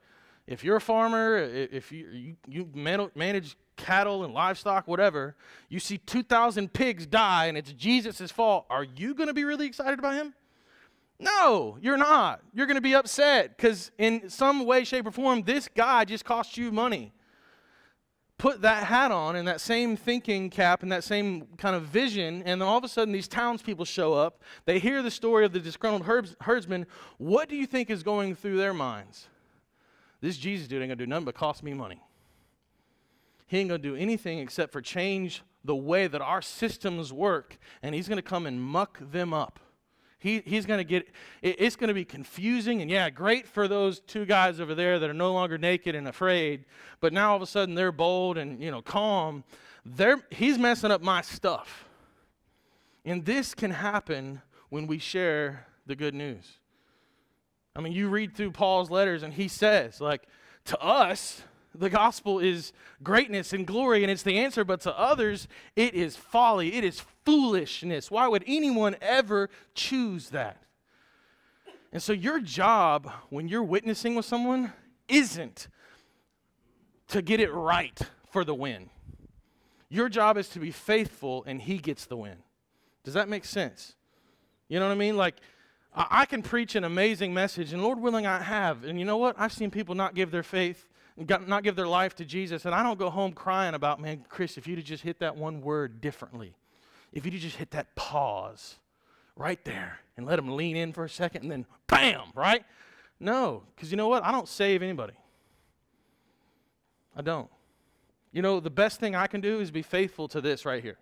If 0.50 0.62
you're 0.64 0.76
a 0.76 0.80
farmer, 0.80 1.38
if 1.38 1.90
you, 1.92 2.36
you, 2.46 2.68
you 2.74 3.08
manage 3.14 3.56
cattle 3.76 4.24
and 4.24 4.34
livestock, 4.34 4.86
whatever, 4.86 5.36
you 5.68 5.78
see 5.80 5.96
2,000 5.96 6.72
pigs 6.72 7.06
die 7.06 7.46
and 7.46 7.56
it's 7.56 7.72
Jesus' 7.72 8.30
fault, 8.30 8.66
are 8.68 8.84
you 8.84 9.14
going 9.14 9.28
to 9.28 9.34
be 9.34 9.44
really 9.44 9.66
excited 9.66 9.98
about 9.98 10.14
him? 10.14 10.34
No, 11.18 11.78
you're 11.80 11.96
not. 11.96 12.40
You're 12.52 12.66
going 12.66 12.76
to 12.76 12.82
be 12.82 12.94
upset 12.94 13.56
because, 13.56 13.90
in 13.96 14.28
some 14.28 14.66
way, 14.66 14.84
shape, 14.84 15.06
or 15.06 15.10
form, 15.10 15.42
this 15.42 15.68
guy 15.68 16.04
just 16.04 16.24
cost 16.24 16.56
you 16.56 16.72
money 16.72 17.12
put 18.40 18.62
that 18.62 18.84
hat 18.84 19.12
on 19.12 19.36
and 19.36 19.46
that 19.46 19.60
same 19.60 19.98
thinking 19.98 20.48
cap 20.48 20.82
and 20.82 20.90
that 20.90 21.04
same 21.04 21.46
kind 21.58 21.76
of 21.76 21.82
vision, 21.82 22.42
and 22.46 22.58
then 22.58 22.66
all 22.66 22.78
of 22.78 22.84
a 22.84 22.88
sudden 22.88 23.12
these 23.12 23.28
townspeople 23.28 23.84
show 23.84 24.14
up. 24.14 24.42
They 24.64 24.78
hear 24.78 25.02
the 25.02 25.10
story 25.10 25.44
of 25.44 25.52
the 25.52 25.60
disgruntled 25.60 26.06
herdsman. 26.40 26.86
What 27.18 27.50
do 27.50 27.56
you 27.56 27.66
think 27.66 27.90
is 27.90 28.02
going 28.02 28.34
through 28.34 28.56
their 28.56 28.72
minds? 28.72 29.28
This 30.20 30.36
Jesus 30.36 30.68
dude 30.68 30.82
ain't 30.82 30.90
gonna 30.90 30.96
do 30.96 31.06
nothing 31.06 31.24
but 31.24 31.34
cost 31.34 31.62
me 31.62 31.74
money. 31.74 32.00
He 33.46 33.58
ain't 33.58 33.68
gonna 33.68 33.82
do 33.82 33.96
anything 33.96 34.38
except 34.38 34.72
for 34.72 34.80
change 34.80 35.42
the 35.64 35.76
way 35.76 36.06
that 36.06 36.20
our 36.20 36.40
systems 36.40 37.12
work, 37.12 37.58
and 37.82 37.94
he's 37.94 38.08
gonna 38.08 38.22
come 38.22 38.46
and 38.46 38.60
muck 38.60 38.98
them 39.00 39.34
up. 39.34 39.60
He, 40.20 40.42
he's 40.44 40.66
going 40.66 40.78
to 40.78 40.84
get, 40.84 41.08
it, 41.40 41.56
it's 41.58 41.76
going 41.76 41.88
to 41.88 41.94
be 41.94 42.04
confusing. 42.04 42.82
And 42.82 42.90
yeah, 42.90 43.08
great 43.08 43.48
for 43.48 43.66
those 43.66 44.00
two 44.00 44.26
guys 44.26 44.60
over 44.60 44.74
there 44.74 44.98
that 44.98 45.08
are 45.08 45.14
no 45.14 45.32
longer 45.32 45.56
naked 45.56 45.94
and 45.94 46.06
afraid, 46.06 46.66
but 47.00 47.14
now 47.14 47.30
all 47.30 47.36
of 47.36 47.42
a 47.42 47.46
sudden 47.46 47.74
they're 47.74 47.90
bold 47.90 48.36
and, 48.36 48.62
you 48.62 48.70
know, 48.70 48.82
calm. 48.82 49.44
They're, 49.84 50.20
he's 50.28 50.58
messing 50.58 50.90
up 50.90 51.02
my 51.02 51.22
stuff. 51.22 51.86
And 53.02 53.24
this 53.24 53.54
can 53.54 53.70
happen 53.70 54.42
when 54.68 54.86
we 54.86 54.98
share 54.98 55.66
the 55.86 55.96
good 55.96 56.14
news. 56.14 56.59
I 57.74 57.80
mean, 57.80 57.92
you 57.92 58.08
read 58.08 58.34
through 58.34 58.50
Paul's 58.52 58.90
letters 58.90 59.22
and 59.22 59.34
he 59.34 59.48
says, 59.48 60.00
like, 60.00 60.22
to 60.66 60.78
us, 60.80 61.42
the 61.74 61.90
gospel 61.90 62.40
is 62.40 62.72
greatness 63.02 63.52
and 63.52 63.66
glory, 63.66 64.02
and 64.02 64.10
it's 64.10 64.22
the 64.22 64.38
answer, 64.38 64.64
but 64.64 64.80
to 64.82 64.98
others, 64.98 65.46
it 65.76 65.94
is 65.94 66.16
folly. 66.16 66.74
It 66.74 66.84
is 66.84 67.00
foolishness. 67.24 68.10
Why 68.10 68.26
would 68.26 68.44
anyone 68.46 68.96
ever 69.00 69.50
choose 69.74 70.30
that? 70.30 70.62
And 71.92 72.02
so, 72.02 72.12
your 72.12 72.40
job 72.40 73.10
when 73.30 73.48
you're 73.48 73.64
witnessing 73.64 74.14
with 74.14 74.24
someone 74.24 74.72
isn't 75.08 75.68
to 77.08 77.22
get 77.22 77.40
it 77.40 77.52
right 77.52 77.98
for 78.30 78.44
the 78.44 78.54
win. 78.54 78.90
Your 79.88 80.08
job 80.08 80.36
is 80.36 80.48
to 80.50 80.60
be 80.60 80.70
faithful, 80.70 81.42
and 81.46 81.60
he 81.60 81.78
gets 81.78 82.06
the 82.06 82.16
win. 82.16 82.36
Does 83.02 83.14
that 83.14 83.28
make 83.28 83.44
sense? 83.44 83.96
You 84.68 84.78
know 84.78 84.86
what 84.86 84.92
I 84.92 84.96
mean? 84.96 85.16
Like, 85.16 85.36
I 85.92 86.24
can 86.24 86.42
preach 86.42 86.76
an 86.76 86.84
amazing 86.84 87.34
message, 87.34 87.72
and 87.72 87.82
Lord 87.82 88.00
willing, 88.00 88.26
I 88.26 88.40
have. 88.40 88.84
And 88.84 88.98
you 88.98 89.04
know 89.04 89.16
what? 89.16 89.34
I've 89.38 89.52
seen 89.52 89.70
people 89.70 89.94
not 89.94 90.14
give 90.14 90.30
their 90.30 90.44
faith 90.44 90.86
not 91.28 91.62
give 91.62 91.76
their 91.76 91.86
life 91.86 92.14
to 92.16 92.24
Jesus. 92.24 92.64
And 92.64 92.74
I 92.74 92.82
don't 92.82 92.98
go 92.98 93.10
home 93.10 93.32
crying 93.32 93.74
about, 93.74 94.00
man, 94.00 94.24
Chris, 94.28 94.56
if 94.56 94.66
you'd 94.66 94.84
just 94.84 95.02
hit 95.02 95.18
that 95.20 95.36
one 95.36 95.60
word 95.60 96.00
differently, 96.00 96.54
if 97.12 97.24
you'd 97.24 97.38
just 97.38 97.56
hit 97.56 97.72
that 97.72 97.94
pause 97.94 98.76
right 99.36 99.62
there 99.64 99.98
and 100.16 100.26
let 100.26 100.36
them 100.36 100.56
lean 100.56 100.76
in 100.76 100.92
for 100.92 101.04
a 101.04 101.08
second 101.08 101.42
and 101.42 101.50
then 101.50 101.66
bam, 101.86 102.28
right? 102.34 102.64
No, 103.18 103.64
because 103.74 103.90
you 103.90 103.96
know 103.96 104.08
what? 104.08 104.24
I 104.24 104.32
don't 104.32 104.48
save 104.48 104.82
anybody. 104.82 105.14
I 107.14 107.22
don't. 107.22 107.50
You 108.32 108.42
know, 108.42 108.60
the 108.60 108.70
best 108.70 109.00
thing 109.00 109.14
I 109.14 109.26
can 109.26 109.40
do 109.40 109.60
is 109.60 109.70
be 109.70 109.82
faithful 109.82 110.28
to 110.28 110.40
this 110.40 110.64
right 110.64 110.82
here, 110.82 110.98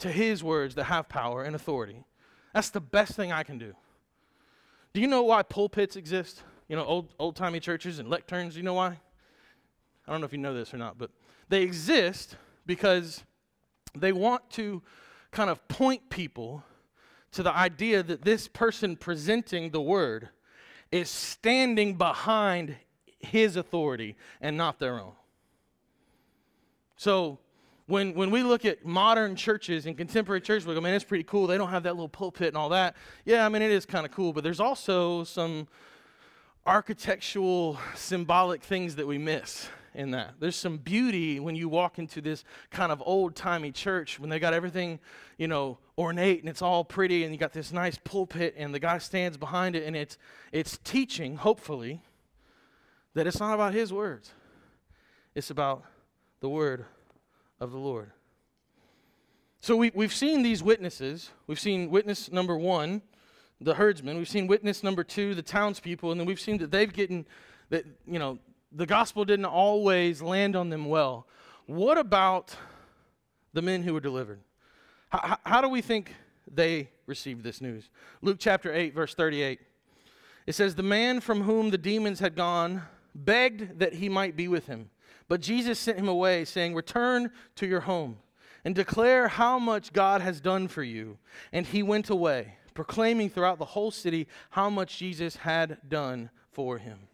to 0.00 0.10
His 0.10 0.42
words 0.42 0.74
that 0.74 0.84
have 0.84 1.08
power 1.08 1.44
and 1.44 1.54
authority. 1.54 2.04
That's 2.52 2.70
the 2.70 2.80
best 2.80 3.12
thing 3.12 3.32
I 3.32 3.42
can 3.42 3.58
do. 3.58 3.74
Do 4.92 5.00
you 5.00 5.06
know 5.06 5.22
why 5.22 5.42
pulpits 5.42 5.96
exist? 5.96 6.42
You 6.68 6.76
know, 6.76 6.84
old 6.84 7.14
old 7.18 7.36
timey 7.36 7.60
churches 7.60 7.98
and 7.98 8.08
lecterns. 8.08 8.54
You 8.54 8.62
know 8.62 8.74
why? 8.74 8.98
I 10.06 10.12
don't 10.12 10.20
know 10.20 10.26
if 10.26 10.32
you 10.32 10.38
know 10.38 10.54
this 10.54 10.72
or 10.72 10.78
not, 10.78 10.98
but 10.98 11.10
they 11.48 11.62
exist 11.62 12.36
because 12.66 13.22
they 13.94 14.12
want 14.12 14.48
to 14.50 14.82
kind 15.30 15.50
of 15.50 15.66
point 15.68 16.08
people 16.10 16.62
to 17.32 17.42
the 17.42 17.54
idea 17.54 18.02
that 18.02 18.22
this 18.22 18.48
person 18.48 18.96
presenting 18.96 19.70
the 19.70 19.80
word 19.80 20.30
is 20.90 21.10
standing 21.10 21.94
behind 21.94 22.76
his 23.18 23.56
authority 23.56 24.16
and 24.40 24.56
not 24.56 24.78
their 24.78 24.98
own. 24.98 25.12
So 26.96 27.38
when, 27.88 28.12
when 28.12 28.30
we 28.30 28.42
look 28.42 28.66
at 28.66 28.84
modern 28.84 29.34
churches 29.34 29.86
and 29.86 29.96
contemporary 29.96 30.42
churches, 30.42 30.66
we 30.66 30.74
go, 30.74 30.80
man, 30.80 30.92
it's 30.92 31.04
pretty 31.04 31.24
cool. 31.24 31.46
They 31.46 31.56
don't 31.56 31.70
have 31.70 31.84
that 31.84 31.94
little 31.94 32.08
pulpit 32.08 32.48
and 32.48 32.56
all 32.56 32.68
that. 32.68 32.94
Yeah, 33.24 33.46
I 33.46 33.48
mean, 33.48 33.62
it 33.62 33.70
is 33.70 33.86
kind 33.86 34.04
of 34.04 34.12
cool, 34.12 34.34
but 34.34 34.44
there's 34.44 34.60
also 34.60 35.24
some 35.24 35.68
architectural, 36.66 37.78
symbolic 37.94 38.62
things 38.62 38.96
that 38.96 39.06
we 39.06 39.16
miss 39.16 39.70
in 39.94 40.10
that. 40.10 40.34
There's 40.38 40.54
some 40.54 40.76
beauty 40.76 41.40
when 41.40 41.54
you 41.56 41.70
walk 41.70 41.98
into 41.98 42.20
this 42.20 42.44
kind 42.70 42.92
of 42.92 43.02
old 43.06 43.34
timey 43.34 43.72
church 43.72 44.20
when 44.20 44.28
they 44.28 44.38
got 44.38 44.52
everything, 44.52 45.00
you 45.38 45.48
know, 45.48 45.78
ornate 45.96 46.40
and 46.40 46.48
it's 46.50 46.60
all 46.60 46.84
pretty 46.84 47.24
and 47.24 47.32
you 47.32 47.38
got 47.38 47.54
this 47.54 47.72
nice 47.72 47.98
pulpit 48.04 48.54
and 48.58 48.74
the 48.74 48.78
guy 48.78 48.98
stands 48.98 49.38
behind 49.38 49.74
it 49.74 49.84
and 49.84 49.96
it's 49.96 50.18
it's 50.52 50.78
teaching, 50.84 51.36
hopefully, 51.36 52.02
that 53.14 53.26
it's 53.26 53.40
not 53.40 53.54
about 53.54 53.72
his 53.72 53.94
words. 53.94 54.34
It's 55.34 55.48
about 55.48 55.84
the 56.40 56.50
word 56.50 56.84
of 57.60 57.72
the 57.72 57.78
Lord. 57.78 58.12
So 59.60 59.76
we, 59.76 59.90
we've 59.94 60.14
seen 60.14 60.42
these 60.42 60.62
witnesses. 60.62 61.30
We've 61.46 61.58
seen 61.58 61.90
witness 61.90 62.30
number 62.30 62.56
one, 62.56 63.02
the 63.60 63.74
herdsman. 63.74 64.16
We've 64.16 64.28
seen 64.28 64.46
witness 64.46 64.82
number 64.82 65.02
two, 65.02 65.34
the 65.34 65.42
townspeople. 65.42 66.12
And 66.12 66.20
then 66.20 66.26
we've 66.26 66.40
seen 66.40 66.58
that 66.58 66.70
they've 66.70 66.92
gotten, 66.92 67.26
that, 67.70 67.84
you 68.06 68.18
know, 68.18 68.38
the 68.70 68.86
gospel 68.86 69.24
didn't 69.24 69.46
always 69.46 70.22
land 70.22 70.54
on 70.54 70.68
them 70.68 70.84
well. 70.84 71.26
What 71.66 71.98
about 71.98 72.54
the 73.52 73.62
men 73.62 73.82
who 73.82 73.94
were 73.94 74.00
delivered? 74.00 74.40
How, 75.10 75.38
how 75.44 75.60
do 75.60 75.68
we 75.68 75.80
think 75.80 76.14
they 76.52 76.90
received 77.06 77.42
this 77.42 77.60
news? 77.60 77.90
Luke 78.22 78.36
chapter 78.38 78.72
8, 78.72 78.94
verse 78.94 79.14
38. 79.14 79.60
It 80.46 80.54
says, 80.54 80.74
The 80.74 80.82
man 80.82 81.20
from 81.20 81.42
whom 81.42 81.70
the 81.70 81.78
demons 81.78 82.20
had 82.20 82.36
gone 82.36 82.82
begged 83.14 83.80
that 83.80 83.94
he 83.94 84.08
might 84.08 84.36
be 84.36 84.48
with 84.48 84.66
him. 84.66 84.90
But 85.28 85.42
Jesus 85.42 85.78
sent 85.78 85.98
him 85.98 86.08
away, 86.08 86.44
saying, 86.44 86.74
Return 86.74 87.30
to 87.56 87.66
your 87.66 87.80
home 87.80 88.18
and 88.64 88.74
declare 88.74 89.28
how 89.28 89.58
much 89.58 89.92
God 89.92 90.20
has 90.20 90.40
done 90.40 90.68
for 90.68 90.82
you. 90.82 91.18
And 91.52 91.66
he 91.66 91.82
went 91.82 92.10
away, 92.10 92.54
proclaiming 92.74 93.30
throughout 93.30 93.58
the 93.58 93.64
whole 93.64 93.90
city 93.90 94.26
how 94.50 94.70
much 94.70 94.98
Jesus 94.98 95.36
had 95.36 95.78
done 95.88 96.30
for 96.50 96.78
him. 96.78 97.08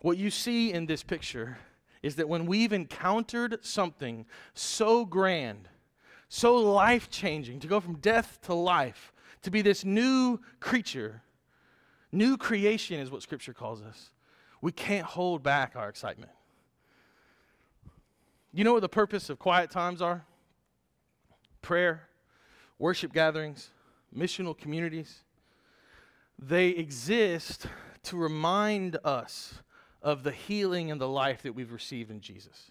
What 0.00 0.18
you 0.18 0.30
see 0.30 0.72
in 0.72 0.86
this 0.86 1.02
picture 1.02 1.58
is 2.02 2.16
that 2.16 2.28
when 2.28 2.46
we've 2.46 2.72
encountered 2.72 3.64
something 3.64 4.26
so 4.54 5.04
grand, 5.04 5.68
so 6.28 6.56
life 6.56 7.08
changing, 7.08 7.60
to 7.60 7.66
go 7.66 7.80
from 7.80 7.96
death 7.96 8.38
to 8.42 8.54
life, 8.54 9.12
to 9.42 9.50
be 9.50 9.62
this 9.62 9.84
new 9.84 10.40
creature, 10.60 11.22
new 12.12 12.36
creation 12.36 13.00
is 13.00 13.10
what 13.10 13.22
Scripture 13.22 13.54
calls 13.54 13.80
us, 13.80 14.10
we 14.60 14.72
can't 14.72 15.06
hold 15.06 15.42
back 15.42 15.74
our 15.76 15.88
excitement. 15.88 16.30
You 18.56 18.64
know 18.64 18.72
what 18.72 18.80
the 18.80 18.88
purpose 18.88 19.28
of 19.28 19.38
quiet 19.38 19.70
times 19.70 20.00
are? 20.00 20.24
Prayer, 21.60 22.08
worship 22.78 23.12
gatherings, 23.12 23.68
missional 24.16 24.56
communities. 24.56 25.24
They 26.38 26.68
exist 26.68 27.66
to 28.04 28.16
remind 28.16 28.96
us 29.04 29.60
of 30.00 30.22
the 30.22 30.30
healing 30.30 30.90
and 30.90 30.98
the 30.98 31.06
life 31.06 31.42
that 31.42 31.54
we've 31.54 31.70
received 31.70 32.10
in 32.10 32.22
Jesus. 32.22 32.70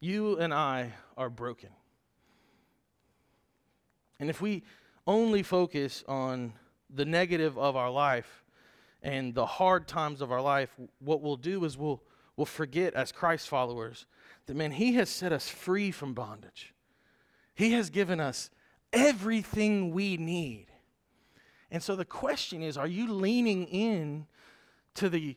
You 0.00 0.36
and 0.36 0.52
I 0.52 0.92
are 1.16 1.30
broken. 1.30 1.70
And 4.20 4.28
if 4.28 4.42
we 4.42 4.64
only 5.06 5.42
focus 5.42 6.04
on 6.06 6.52
the 6.94 7.06
negative 7.06 7.56
of 7.56 7.74
our 7.74 7.90
life 7.90 8.44
and 9.02 9.34
the 9.34 9.46
hard 9.46 9.88
times 9.88 10.20
of 10.20 10.30
our 10.30 10.42
life, 10.42 10.68
what 10.98 11.22
we'll 11.22 11.36
do 11.36 11.64
is 11.64 11.78
we'll 11.78 12.02
will 12.36 12.46
forget 12.46 12.94
as 12.94 13.12
Christ 13.12 13.48
followers 13.48 14.06
that, 14.46 14.56
man, 14.56 14.72
He 14.72 14.94
has 14.94 15.08
set 15.08 15.32
us 15.32 15.48
free 15.48 15.90
from 15.90 16.14
bondage. 16.14 16.74
He 17.54 17.72
has 17.72 17.90
given 17.90 18.20
us 18.20 18.50
everything 18.92 19.92
we 19.92 20.16
need. 20.16 20.66
And 21.70 21.82
so 21.82 21.96
the 21.96 22.04
question 22.04 22.62
is 22.62 22.76
are 22.76 22.86
you 22.86 23.12
leaning 23.12 23.66
in 23.66 24.26
to 24.94 25.08
the 25.08 25.36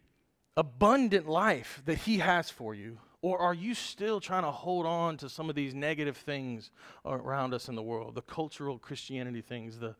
abundant 0.55 1.27
life 1.27 1.81
that 1.85 1.99
He 1.99 2.19
has 2.19 2.49
for 2.49 2.75
you? 2.75 2.99
Or 3.21 3.37
are 3.39 3.53
you 3.53 3.73
still 3.73 4.21
trying 4.21 4.43
to 4.43 4.51
hold 4.51 4.85
on 4.85 5.17
to 5.17 5.27
some 5.27 5.49
of 5.49 5.55
these 5.55 5.75
negative 5.75 6.15
things 6.15 6.71
around 7.05 7.53
us 7.53 7.67
in 7.67 7.75
the 7.75 7.83
world, 7.83 8.15
the 8.15 8.21
cultural 8.21 8.77
Christianity 8.77 9.41
things, 9.41 9.77
the, 9.77 9.95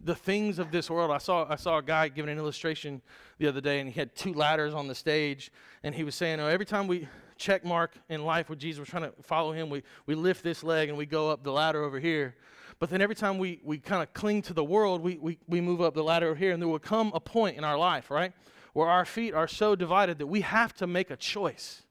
the 0.00 0.14
things 0.14 0.58
of 0.58 0.72
this 0.72 0.90
world. 0.90 1.12
I 1.12 1.18
saw, 1.18 1.46
I 1.48 1.54
saw 1.54 1.78
a 1.78 1.82
guy 1.82 2.08
giving 2.08 2.30
an 2.30 2.38
illustration 2.38 3.00
the 3.38 3.46
other 3.46 3.60
day, 3.60 3.78
and 3.78 3.88
he 3.88 3.98
had 3.98 4.16
two 4.16 4.32
ladders 4.32 4.74
on 4.74 4.88
the 4.88 4.94
stage, 4.94 5.52
and 5.84 5.94
he 5.94 6.02
was 6.02 6.16
saying, 6.16 6.40
oh, 6.40 6.46
every 6.46 6.66
time 6.66 6.88
we 6.88 7.08
check 7.36 7.64
mark 7.64 7.92
in 8.08 8.24
life 8.24 8.48
with 8.48 8.58
Jesus, 8.58 8.80
we're 8.80 8.86
trying 8.86 9.10
to 9.10 9.22
follow 9.22 9.52
him, 9.52 9.70
we, 9.70 9.82
we 10.06 10.14
lift 10.14 10.42
this 10.42 10.62
leg 10.64 10.88
and 10.88 10.98
we 10.98 11.06
go 11.06 11.30
up 11.30 11.42
the 11.42 11.52
ladder 11.52 11.82
over 11.82 12.00
here. 12.00 12.34
But 12.78 12.90
then 12.90 13.00
every 13.00 13.14
time 13.14 13.38
we, 13.38 13.60
we 13.64 13.78
kind 13.78 14.02
of 14.02 14.12
cling 14.14 14.42
to 14.42 14.52
the 14.52 14.64
world, 14.64 15.00
we, 15.00 15.16
we, 15.18 15.38
we 15.46 15.60
move 15.60 15.80
up 15.80 15.94
the 15.94 16.02
ladder 16.02 16.26
over 16.26 16.36
here, 16.36 16.52
and 16.52 16.60
there 16.60 16.68
will 16.68 16.78
come 16.78 17.12
a 17.14 17.20
point 17.20 17.56
in 17.56 17.64
our 17.64 17.78
life, 17.78 18.10
right, 18.10 18.32
where 18.72 18.88
our 18.88 19.04
feet 19.04 19.32
are 19.32 19.46
so 19.46 19.76
divided 19.76 20.18
that 20.18 20.26
we 20.26 20.40
have 20.40 20.74
to 20.74 20.86
make 20.88 21.10
a 21.10 21.16
choice. 21.16 21.82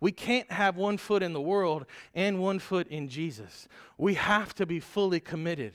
We 0.00 0.12
can't 0.12 0.50
have 0.50 0.76
one 0.76 0.98
foot 0.98 1.22
in 1.22 1.32
the 1.32 1.40
world 1.40 1.86
and 2.14 2.40
one 2.40 2.58
foot 2.58 2.88
in 2.88 3.08
Jesus. 3.08 3.68
We 3.96 4.14
have 4.14 4.54
to 4.56 4.66
be 4.66 4.80
fully 4.80 5.20
committed 5.20 5.74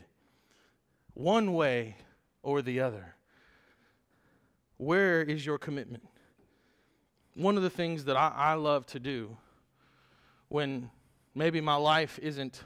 one 1.14 1.54
way 1.54 1.96
or 2.44 2.62
the 2.62 2.80
other. 2.80 3.16
Where 4.78 5.22
is 5.22 5.46
your 5.46 5.58
commitment? 5.58 6.08
One 7.36 7.58
of 7.58 7.64
the 7.64 7.70
things 7.70 8.06
that 8.06 8.16
I, 8.16 8.32
I 8.36 8.54
love 8.54 8.86
to 8.88 9.00
do 9.00 9.36
when 10.48 10.90
maybe 11.36 11.62
my 11.62 11.76
life 11.76 12.20
isn't 12.22 12.64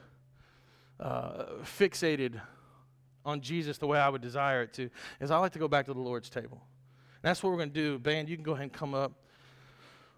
uh, 1.00 1.44
fixated 1.62 2.40
on 3.24 3.40
Jesus 3.40 3.78
the 3.78 3.86
way 3.86 3.98
I 3.98 4.08
would 4.08 4.22
desire 4.22 4.62
it 4.62 4.72
to 4.74 4.90
is 5.20 5.30
I 5.30 5.38
like 5.38 5.52
to 5.52 5.58
go 5.58 5.68
back 5.68 5.86
to 5.86 5.94
the 5.94 6.00
Lord's 6.00 6.28
table. 6.28 6.62
And 7.22 7.30
that's 7.30 7.42
what 7.42 7.50
we're 7.50 7.58
going 7.58 7.70
to 7.70 7.74
do. 7.74 7.98
Band, 7.98 8.28
you 8.28 8.36
can 8.36 8.44
go 8.44 8.52
ahead 8.52 8.64
and 8.64 8.72
come 8.72 8.94
up. 8.94 9.12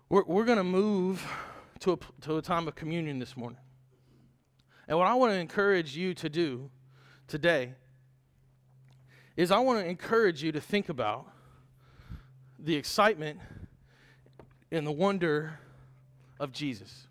We're, 0.09 0.23
we're 0.25 0.45
going 0.45 0.59
to 0.59 0.64
move 0.64 1.27
to 1.81 1.92
a, 1.92 1.99
to 2.23 2.37
a 2.37 2.42
time 2.42 2.69
of 2.69 2.77
communion 2.77 3.19
this 3.19 3.37
morning. 3.37 3.59
And 4.87 4.97
what 4.97 5.09
I 5.09 5.14
want 5.14 5.33
to 5.33 5.38
encourage 5.38 5.97
you 5.97 6.14
to 6.14 6.29
do 6.29 6.71
today 7.27 7.75
is 9.37 9.51
I 9.51 9.59
want 9.59 9.81
to 9.81 9.85
encourage 9.85 10.45
you 10.45 10.53
to 10.53 10.61
think 10.61 10.88
about 10.88 11.27
the 12.57 12.77
excitement 12.77 13.40
and 14.71 14.87
the 14.87 14.92
wonder 14.92 15.59
of 16.38 16.53
Jesus. 16.53 17.09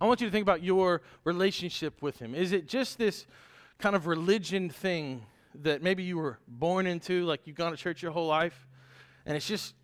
I 0.00 0.06
want 0.06 0.20
you 0.20 0.26
to 0.26 0.32
think 0.32 0.42
about 0.42 0.64
your 0.64 1.02
relationship 1.22 2.02
with 2.02 2.18
Him. 2.18 2.34
Is 2.34 2.50
it 2.50 2.66
just 2.66 2.98
this 2.98 3.24
kind 3.78 3.94
of 3.94 4.08
religion 4.08 4.68
thing 4.68 5.24
that 5.54 5.80
maybe 5.80 6.02
you 6.02 6.16
were 6.16 6.40
born 6.48 6.88
into, 6.88 7.24
like 7.24 7.42
you've 7.44 7.56
gone 7.56 7.70
to 7.70 7.76
church 7.76 8.02
your 8.02 8.10
whole 8.10 8.26
life, 8.26 8.66
and 9.24 9.36
it's 9.36 9.46
just 9.46 9.74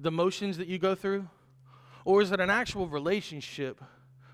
the 0.00 0.10
motions 0.10 0.56
that 0.58 0.68
you 0.68 0.78
go 0.78 0.94
through? 0.94 1.28
Or 2.04 2.22
is 2.22 2.32
it 2.32 2.40
an 2.40 2.50
actual 2.50 2.86
relationship 2.86 3.82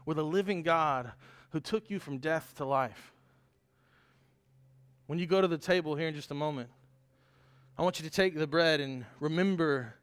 with 0.07 0.19
a 0.19 0.23
living 0.23 0.63
God 0.63 1.13
who 1.51 1.61
took 1.61 1.91
you 1.91 1.99
from 1.99 2.19
death 2.19 2.55
to 2.57 2.65
life? 2.65 3.13
When 5.07 5.19
you 5.19 5.27
go 5.27 5.41
to 5.41 5.49
the 5.49 5.59
table 5.59 5.95
here 5.95 6.09
in 6.09 6.15
just 6.15 6.31
a 6.31 6.35
moment, 6.35 6.69
I 7.77 7.83
want 7.83 7.99
you 7.99 8.09
to 8.09 8.11
take 8.11 8.37
the 8.39 8.47
bread 8.47 8.81
and 8.81 9.05
remember 9.21 9.95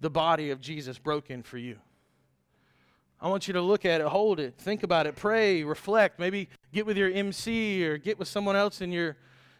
the 0.00 0.10
body 0.10 0.50
of 0.50 0.60
Jesus 0.60 0.98
broken 0.98 1.42
for 1.42 1.58
you. 1.58 1.78
I 3.20 3.28
want 3.28 3.46
you 3.46 3.54
to 3.54 3.62
look 3.62 3.84
at 3.84 4.00
it, 4.00 4.06
hold 4.08 4.40
it, 4.40 4.54
think 4.58 4.82
about 4.82 5.06
it, 5.06 5.14
pray, 5.14 5.62
reflect, 5.62 6.18
maybe 6.18 6.48
get 6.72 6.84
with 6.84 6.96
your 6.96 7.08
MC 7.08 7.86
or 7.86 7.96
get 7.96 8.18
with 8.18 8.26
someone 8.26 8.56
else 8.56 8.80
in 8.80 8.90
your 8.90 9.16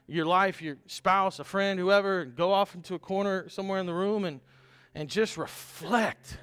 your 0.09 0.27
life, 0.27 0.61
your 0.61 0.77
spouse, 0.87 1.39
a 1.39 1.45
friend, 1.45 1.79
whoever, 1.79 2.25
go 2.25 2.53
off 2.53 2.75
into 2.75 2.95
a 2.95 2.99
corner 2.99 3.49
somewhere 3.49 3.79
in 3.79 3.87
the 3.87 3.95
room 3.95 4.25
and 4.25 4.41
and 4.95 5.09
just 5.09 5.37
reflect 5.37 6.39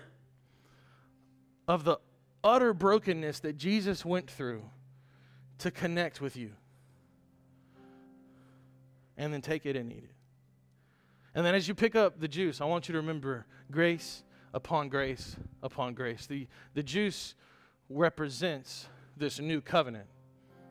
of 1.68 1.84
the 1.84 1.98
utter 2.44 2.74
brokenness 2.74 3.42
that 3.42 3.58
Jesus 3.58 4.04
went 4.04 4.30
through 4.30 4.64
to 5.60 5.72
connect 5.72 6.22
with 6.22 6.36
you 6.36 6.52
and 9.18 9.34
then 9.34 9.42
take 9.42 9.66
it 9.66 9.76
and 9.76 9.92
eat 9.92 10.04
it. 10.04 10.16
And 11.36 11.46
then 11.46 11.54
as 11.54 11.68
you 11.68 11.76
pick 11.76 11.96
up 11.96 12.20
the 12.20 12.28
juice, 12.28 12.60
I 12.62 12.66
want 12.66 12.88
you 12.88 12.94
to 12.94 13.00
remember 13.00 13.46
grace, 13.70 14.24
upon 14.54 14.90
grace 14.90 15.36
upon 15.62 15.94
grace. 15.94 16.26
The, 16.26 16.48
the 16.74 16.84
juice 16.84 17.36
represents 17.90 18.88
this 19.18 19.40
new 19.40 19.62
covenant. 19.62 20.08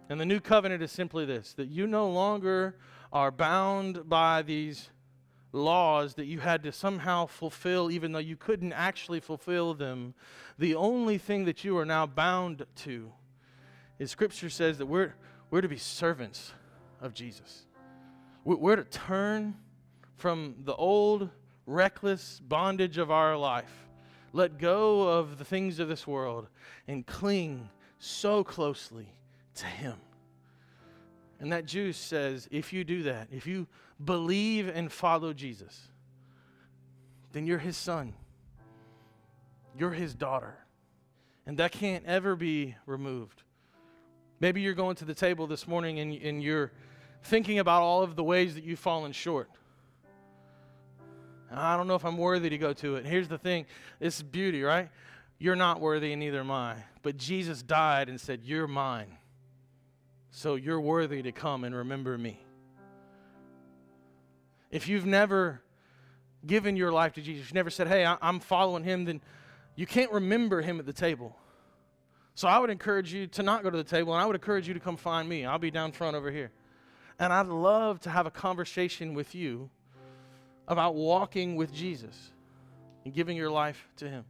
And 0.08 0.20
the 0.20 0.24
new 0.24 0.40
covenant 0.40 0.82
is 0.82 0.90
simply 0.90 1.24
this 1.26 1.52
that 1.54 1.68
you 1.68 1.86
no 1.86 2.08
longer 2.08 2.76
are 3.12 3.30
bound 3.30 4.08
by 4.08 4.42
these 4.42 4.90
laws 5.52 6.14
that 6.14 6.26
you 6.26 6.40
had 6.40 6.62
to 6.62 6.72
somehow 6.72 7.26
fulfill, 7.26 7.90
even 7.90 8.12
though 8.12 8.18
you 8.18 8.37
couldn't 8.37 8.72
actually 8.72 9.20
fulfill 9.20 9.74
them. 9.74 10.14
The 10.58 10.74
only 10.74 11.18
thing 11.18 11.44
that 11.46 11.64
you 11.64 11.76
are 11.78 11.87
now 11.87 12.06
bound 12.06 12.66
to 12.76 13.12
is 13.98 14.11
Scripture 14.11 14.50
says 14.50 14.78
that 14.78 14.87
we're, 14.87 15.14
we're 15.50 15.61
to 15.61 15.68
be 15.68 15.78
servants 15.78 16.52
of 17.00 17.14
Jesus. 17.14 17.66
We're 18.44 18.76
to 18.76 18.84
turn 18.84 19.56
from 20.16 20.56
the 20.64 20.74
old, 20.74 21.30
reckless 21.66 22.40
bondage 22.40 22.98
of 22.98 23.11
our 23.11 23.37
life, 23.37 23.88
let 24.32 24.58
go 24.58 25.02
of 25.02 25.38
the 25.38 25.44
things 25.44 25.78
of 25.78 25.88
this 25.88 26.06
world, 26.06 26.48
and 26.87 27.06
cling 27.06 27.68
so 27.98 28.44
closely 28.44 29.12
to 29.54 29.66
Him. 29.66 29.96
And 31.40 31.53
that 31.53 31.66
juice 31.66 31.96
says 31.96 32.48
if 32.51 32.72
you 32.72 32.85
do 32.85 33.05
that, 33.05 33.29
if 33.31 33.46
you 33.46 33.66
believe 34.05 34.68
and 34.68 34.90
follow 34.90 35.33
Jesus, 35.33 35.88
then 37.33 37.46
you're 37.46 37.59
His 37.59 37.77
son, 37.77 38.14
you're 39.79 39.92
His 39.92 40.14
daughter. 40.14 40.57
And 41.46 41.59
that 41.59 41.72
can't 41.72 42.05
ever 42.05 42.37
be 42.37 42.74
removed. 42.85 43.42
Maybe 44.40 44.61
you're 44.61 44.74
going 44.74 44.96
to 44.96 45.05
the 45.05 45.14
table 45.14 45.46
this 45.46 45.66
morning 45.66 45.98
and, 45.98 46.14
and 46.14 46.42
you're 46.42 46.72
thinking 47.22 47.59
about 47.59 47.83
all 47.83 48.03
of 48.03 48.16
the 48.16 48.24
ways 48.24 48.55
that 48.55 48.64
you've 48.64 48.79
fallen 48.79 49.12
short. 49.12 49.51
I 51.51 51.77
don't 51.77 51.88
know 51.88 51.94
if 51.94 52.05
I'm 52.05 52.18
worthy 52.18 52.51
to 52.51 52.59
go 52.59 52.72
to 52.74 52.96
it. 52.96 53.07
Here's 53.07 53.29
the 53.29 53.38
thing 53.38 53.66
it's 54.01 54.20
beauty, 54.20 54.62
right? 54.62 54.90
You're 55.38 55.57
not 55.57 55.81
worthy, 55.81 56.12
and 56.12 56.20
neither 56.20 56.40
am 56.40 56.51
I. 56.51 56.77
But 57.03 57.16
Jesus 57.16 57.62
died 57.62 58.09
and 58.09 58.20
said, 58.20 58.40
You're 58.44 58.66
mine. 58.66 59.16
So 60.38 60.55
you're 60.55 60.81
worthy 60.81 61.20
to 61.22 61.33
come 61.33 61.64
and 61.64 61.74
remember 61.74 62.16
me. 62.16 62.38
If 64.70 64.87
you've 64.87 65.05
never 65.05 65.61
given 66.46 66.77
your 66.77 66.92
life 66.92 67.14
to 67.14 67.20
Jesus, 67.20 67.51
you 67.51 67.55
never 67.55 67.70
said, 67.70 67.88
Hey, 67.88 68.07
I'm 68.07 68.38
following 68.38 68.85
him, 68.85 69.05
then 69.05 69.20
you 69.74 69.85
can't 69.85 70.12
remember 70.12 70.62
him 70.62 70.79
at 70.79 70.87
the 70.87 70.92
table. 70.92 71.35
So 72.37 72.46
I 72.46 72.61
would 72.61 72.70
encourage 72.70 73.12
you 73.12 73.27
to 73.27 73.42
not 73.42 73.64
go 73.64 73.70
to 73.70 73.77
the 73.77 73.83
table, 73.83 74.12
and 74.12 74.22
I 74.22 74.27
would 74.27 74.37
encourage 74.37 74.68
you 74.68 74.74
to 74.74 74.81
come 74.81 74.96
find 74.96 75.29
me. 75.29 75.44
I'll 75.44 75.59
be 75.59 75.72
down 75.72 75.90
front 75.90 76.14
over 76.14 76.31
here. 76.31 76.53
And 77.18 77.33
I'd 77.33 77.48
love 77.48 77.98
to 78.03 78.11
have 78.11 78.27
a 78.27 78.31
conversation 78.31 79.14
with 79.14 79.35
you 79.35 79.68
about 80.68 80.94
walking 80.94 81.57
with 81.57 81.74
Jesus 81.74 82.31
and 83.05 83.12
giving 83.12 83.37
your 83.37 83.51
life 83.51 83.88
to 83.96 84.09
Him. 84.09 84.24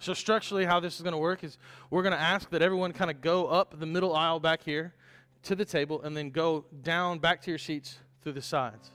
So, 0.00 0.14
structurally, 0.14 0.64
how 0.64 0.78
this 0.78 0.96
is 0.96 1.02
going 1.02 1.12
to 1.12 1.18
work 1.18 1.42
is 1.42 1.58
we're 1.90 2.02
going 2.02 2.14
to 2.14 2.20
ask 2.20 2.50
that 2.50 2.62
everyone 2.62 2.92
kind 2.92 3.10
of 3.10 3.20
go 3.20 3.46
up 3.46 3.78
the 3.78 3.86
middle 3.86 4.14
aisle 4.14 4.38
back 4.38 4.62
here 4.62 4.94
to 5.42 5.56
the 5.56 5.64
table 5.64 6.02
and 6.02 6.16
then 6.16 6.30
go 6.30 6.64
down 6.82 7.18
back 7.18 7.42
to 7.42 7.50
your 7.50 7.58
seats 7.58 7.98
through 8.22 8.32
the 8.32 8.42
sides. 8.42 8.92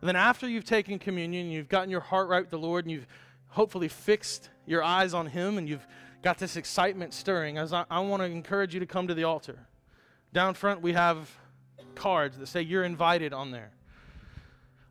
And 0.00 0.08
then, 0.08 0.16
after 0.16 0.48
you've 0.48 0.64
taken 0.64 0.98
communion, 0.98 1.50
you've 1.50 1.68
gotten 1.68 1.90
your 1.90 2.00
heart 2.00 2.28
right 2.28 2.42
with 2.42 2.50
the 2.50 2.58
Lord, 2.58 2.84
and 2.84 2.92
you've 2.92 3.08
hopefully 3.48 3.88
fixed 3.88 4.50
your 4.66 4.84
eyes 4.84 5.14
on 5.14 5.26
Him, 5.26 5.58
and 5.58 5.68
you've 5.68 5.86
got 6.22 6.38
this 6.38 6.56
excitement 6.56 7.12
stirring, 7.12 7.58
as 7.58 7.72
I, 7.72 7.84
I 7.90 8.00
want 8.00 8.22
to 8.22 8.26
encourage 8.26 8.72
you 8.72 8.80
to 8.80 8.86
come 8.86 9.08
to 9.08 9.14
the 9.14 9.24
altar. 9.24 9.58
Down 10.32 10.54
front, 10.54 10.80
we 10.80 10.92
have 10.92 11.30
cards 11.96 12.38
that 12.38 12.46
say 12.46 12.62
you're 12.62 12.84
invited 12.84 13.32
on 13.32 13.50
there. 13.50 13.72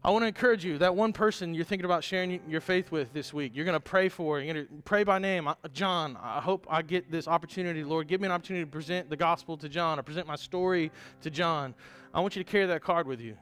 I 0.06 0.12
want 0.12 0.22
to 0.22 0.28
encourage 0.28 0.63
you 0.63 0.78
that 0.78 0.96
one 0.96 1.13
person 1.13 1.56
you're 1.56 1.65
thinking 1.65 1.86
about 1.86 2.04
sharing 2.04 2.39
your 2.48 2.62
faith 2.62 2.91
with 2.91 3.12
this 3.12 3.34
week, 3.34 3.54
you're 3.56 3.65
going 3.65 3.74
to 3.74 3.80
pray 3.80 4.08
for, 4.08 4.39
you're 4.39 4.54
going 4.54 4.68
to 4.68 4.72
pray 4.84 5.04
by 5.04 5.18
name. 5.18 5.48
Uh, 5.48 5.56
John, 5.74 6.15
I 6.22 6.41
hope 6.41 6.68
I 6.70 6.84
get 6.84 7.10
this 7.10 7.28
opportunity. 7.28 7.84
Lord, 7.84 8.08
give 8.08 8.22
me 8.22 8.28
an 8.28 8.32
opportunity 8.32 8.65
to 8.65 8.70
present 8.70 9.10
the 9.10 9.18
gospel 9.18 9.58
to 9.58 9.68
John, 9.68 9.98
or 9.98 10.04
present 10.04 10.28
my 10.28 10.36
story 10.36 10.91
to 11.22 11.32
John. 11.32 11.74
I 12.13 12.20
want 12.20 12.36
you 12.36 12.44
to 12.44 12.48
carry 12.48 12.68
that 12.68 12.84
card 12.84 13.08
with 13.08 13.20
you. 13.20 13.36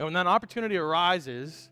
And 0.00 0.06
when 0.06 0.12
that 0.14 0.26
opportunity 0.26 0.76
arises, 0.76 1.70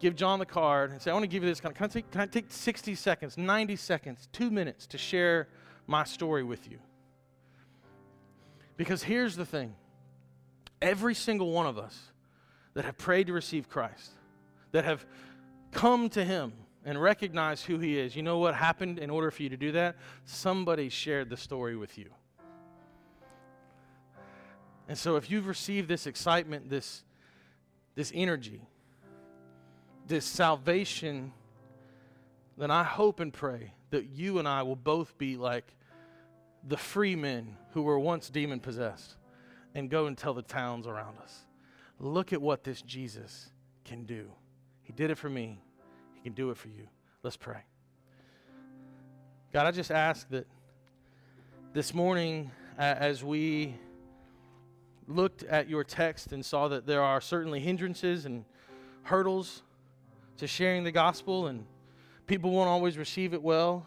give 0.00 0.16
John 0.16 0.38
the 0.38 0.46
card 0.46 0.92
and 0.92 1.02
say, 1.02 1.10
I 1.10 1.12
want 1.12 1.24
to 1.24 1.28
give 1.28 1.42
you 1.42 1.48
this. 1.50 1.60
Can 1.60 1.74
I, 1.78 1.86
take, 1.86 2.10
can 2.10 2.22
I 2.22 2.26
take 2.26 2.46
60 2.48 2.94
seconds, 2.94 3.36
90 3.36 3.76
seconds, 3.76 4.26
two 4.32 4.50
minutes 4.50 4.86
to 4.86 4.96
share 4.96 5.48
my 5.86 6.04
story 6.04 6.44
with 6.44 6.70
you? 6.70 6.78
Because 8.78 9.02
here's 9.02 9.36
the 9.36 9.44
thing 9.44 9.74
every 10.80 11.14
single 11.14 11.50
one 11.50 11.66
of 11.66 11.76
us 11.76 12.10
that 12.74 12.84
have 12.84 12.98
prayed 12.98 13.28
to 13.28 13.32
receive 13.32 13.68
Christ, 13.68 14.10
that 14.72 14.84
have 14.84 15.06
come 15.72 16.08
to 16.10 16.24
Him 16.24 16.52
and 16.84 17.00
recognized 17.00 17.64
who 17.64 17.78
He 17.78 17.98
is, 17.98 18.14
you 18.14 18.22
know 18.22 18.38
what 18.38 18.54
happened 18.54 18.98
in 18.98 19.10
order 19.10 19.30
for 19.30 19.42
you 19.42 19.48
to 19.48 19.56
do 19.56 19.72
that? 19.72 19.96
Somebody 20.24 20.88
shared 20.88 21.30
the 21.30 21.36
story 21.36 21.76
with 21.76 21.96
you. 21.96 22.10
And 24.86 24.98
so 24.98 25.16
if 25.16 25.30
you've 25.30 25.46
received 25.46 25.88
this 25.88 26.06
excitement, 26.06 26.68
this, 26.68 27.02
this 27.94 28.12
energy, 28.14 28.60
this 30.06 30.26
salvation, 30.26 31.32
then 32.58 32.70
I 32.70 32.84
hope 32.84 33.20
and 33.20 33.32
pray 33.32 33.72
that 33.90 34.10
you 34.10 34.38
and 34.38 34.46
I 34.46 34.62
will 34.62 34.76
both 34.76 35.16
be 35.16 35.36
like 35.36 35.64
the 36.66 36.76
free 36.76 37.16
men 37.16 37.56
who 37.72 37.82
were 37.82 37.98
once 37.98 38.28
demon 38.28 38.60
possessed 38.60 39.16
and 39.74 39.88
go 39.88 40.06
and 40.06 40.16
tell 40.16 40.34
the 40.34 40.42
towns 40.42 40.86
around 40.86 41.18
us. 41.18 41.44
Look 41.98 42.32
at 42.32 42.42
what 42.42 42.64
this 42.64 42.82
Jesus 42.82 43.50
can 43.84 44.04
do. 44.04 44.30
He 44.82 44.92
did 44.92 45.10
it 45.10 45.18
for 45.18 45.30
me, 45.30 45.60
He 46.14 46.22
can 46.22 46.32
do 46.32 46.50
it 46.50 46.56
for 46.56 46.68
you. 46.68 46.88
Let's 47.22 47.36
pray. 47.36 47.60
God, 49.52 49.66
I 49.66 49.70
just 49.70 49.90
ask 49.90 50.28
that 50.30 50.46
this 51.72 51.94
morning, 51.94 52.50
as 52.76 53.22
we 53.22 53.74
looked 55.06 55.42
at 55.44 55.68
your 55.68 55.84
text 55.84 56.32
and 56.32 56.44
saw 56.44 56.68
that 56.68 56.86
there 56.86 57.02
are 57.02 57.20
certainly 57.20 57.60
hindrances 57.60 58.26
and 58.26 58.44
hurdles 59.02 59.62
to 60.38 60.46
sharing 60.46 60.84
the 60.84 60.92
gospel, 60.92 61.46
and 61.46 61.64
people 62.26 62.50
won't 62.50 62.68
always 62.68 62.98
receive 62.98 63.34
it 63.34 63.42
well. 63.42 63.86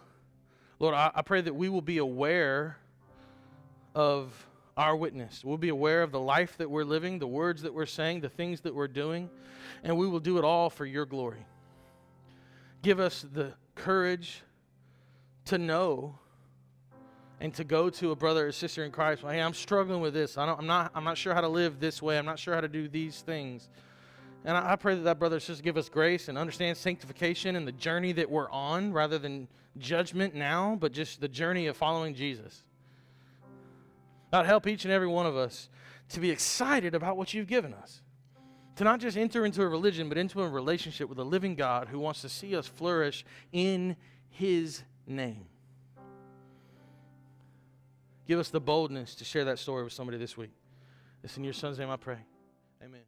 Lord, 0.80 0.96
I, 0.96 1.12
I 1.14 1.22
pray 1.22 1.42
that 1.42 1.54
we 1.54 1.70
will 1.70 1.82
be 1.82 1.98
aware 1.98 2.78
of 3.96 4.48
our 4.78 4.96
witness. 4.96 5.44
We'll 5.44 5.58
be 5.58 5.70
aware 5.70 6.04
of 6.04 6.12
the 6.12 6.20
life 6.20 6.56
that 6.58 6.70
we're 6.70 6.84
living, 6.84 7.18
the 7.20 7.28
words 7.28 7.64
that 7.64 7.74
we're 7.74 7.88
saying, 7.88 8.22
the 8.22 8.30
things 8.30 8.62
that 8.62 8.74
we're 8.74 8.88
doing, 8.88 9.30
and 9.84 9.98
we 9.98 10.08
will 10.08 10.20
do 10.20 10.38
it 10.38 10.44
all 10.44 10.70
for 10.70 10.86
your 10.86 11.06
glory. 11.06 11.46
Give 12.84 13.00
us 13.00 13.26
the 13.34 13.54
courage 13.76 14.44
to 15.46 15.58
know 15.58 16.20
and 17.40 17.54
to 17.56 17.64
go 17.64 17.90
to 17.90 18.12
a 18.12 18.16
brother 18.16 18.48
or 18.48 18.52
sister 18.52 18.86
in 18.86 18.92
Christ. 18.92 19.24
Hey, 19.24 19.42
I'm 19.42 19.54
struggling 19.54 20.00
with 20.00 20.14
this. 20.14 20.38
I 20.38 20.48
am 20.52 20.68
not, 20.68 20.92
I'm 20.94 21.04
not 21.04 21.18
sure 21.18 21.34
how 21.34 21.42
to 21.42 21.48
live 21.48 21.80
this 21.80 22.02
way. 22.02 22.18
I'm 22.18 22.26
not 22.26 22.40
sure 22.40 22.54
how 22.54 22.62
to 22.62 22.68
do 22.68 22.88
these 22.88 23.22
things. 23.22 23.70
And 24.46 24.56
I, 24.56 24.74
I 24.74 24.76
pray 24.76 24.96
that 24.96 25.02
that 25.02 25.20
brother 25.20 25.38
or 25.38 25.40
sister 25.40 25.64
give 25.64 25.78
us 25.78 25.90
grace 25.90 26.30
and 26.30 26.38
understand 26.38 26.78
sanctification 26.78 27.56
and 27.56 27.68
the 27.68 27.72
journey 27.72 28.12
that 28.14 28.30
we're 28.30 28.50
on 28.52 28.94
rather 28.94 29.18
than 29.18 29.48
judgment 29.78 30.36
now, 30.36 30.78
but 30.80 30.92
just 30.92 31.20
the 31.20 31.28
journey 31.28 31.68
of 31.68 31.78
following 31.78 32.14
Jesus. 32.14 32.64
God, 34.32 34.46
help 34.46 34.68
each 34.68 34.86
and 34.86 34.94
every 34.94 35.08
one 35.08 35.26
of 35.26 35.38
us 35.38 35.70
to 36.10 36.20
be 36.20 36.30
excited 36.30 36.96
about 36.96 37.18
what 37.18 37.34
you've 37.34 37.48
given 37.48 37.74
us. 37.74 38.02
To 38.78 38.84
not 38.84 39.00
just 39.00 39.18
enter 39.18 39.46
into 39.46 39.62
a 39.64 39.68
religion, 39.68 40.10
but 40.10 40.18
into 40.18 40.42
a 40.42 40.50
relationship 40.50 41.10
with 41.10 41.18
a 41.18 41.24
living 41.24 41.56
God 41.56 41.88
who 41.88 42.00
wants 42.00 42.22
to 42.22 42.30
see 42.30 42.56
us 42.56 42.68
flourish 42.68 43.26
in 43.52 43.96
his 44.30 44.84
name. 45.08 45.46
Give 48.28 48.40
us 48.40 48.50
the 48.50 48.60
boldness 48.60 49.16
to 49.16 49.26
share 49.26 49.46
that 49.46 49.58
story 49.58 49.84
with 49.84 49.94
somebody 49.94 50.18
this 50.18 50.38
week. 50.38 50.52
It's 51.24 51.38
in 51.38 51.44
your 51.44 51.54
son's 51.54 51.80
name 51.80 51.90
I 51.90 51.96
pray. 51.96 52.20
Amen. 52.84 53.02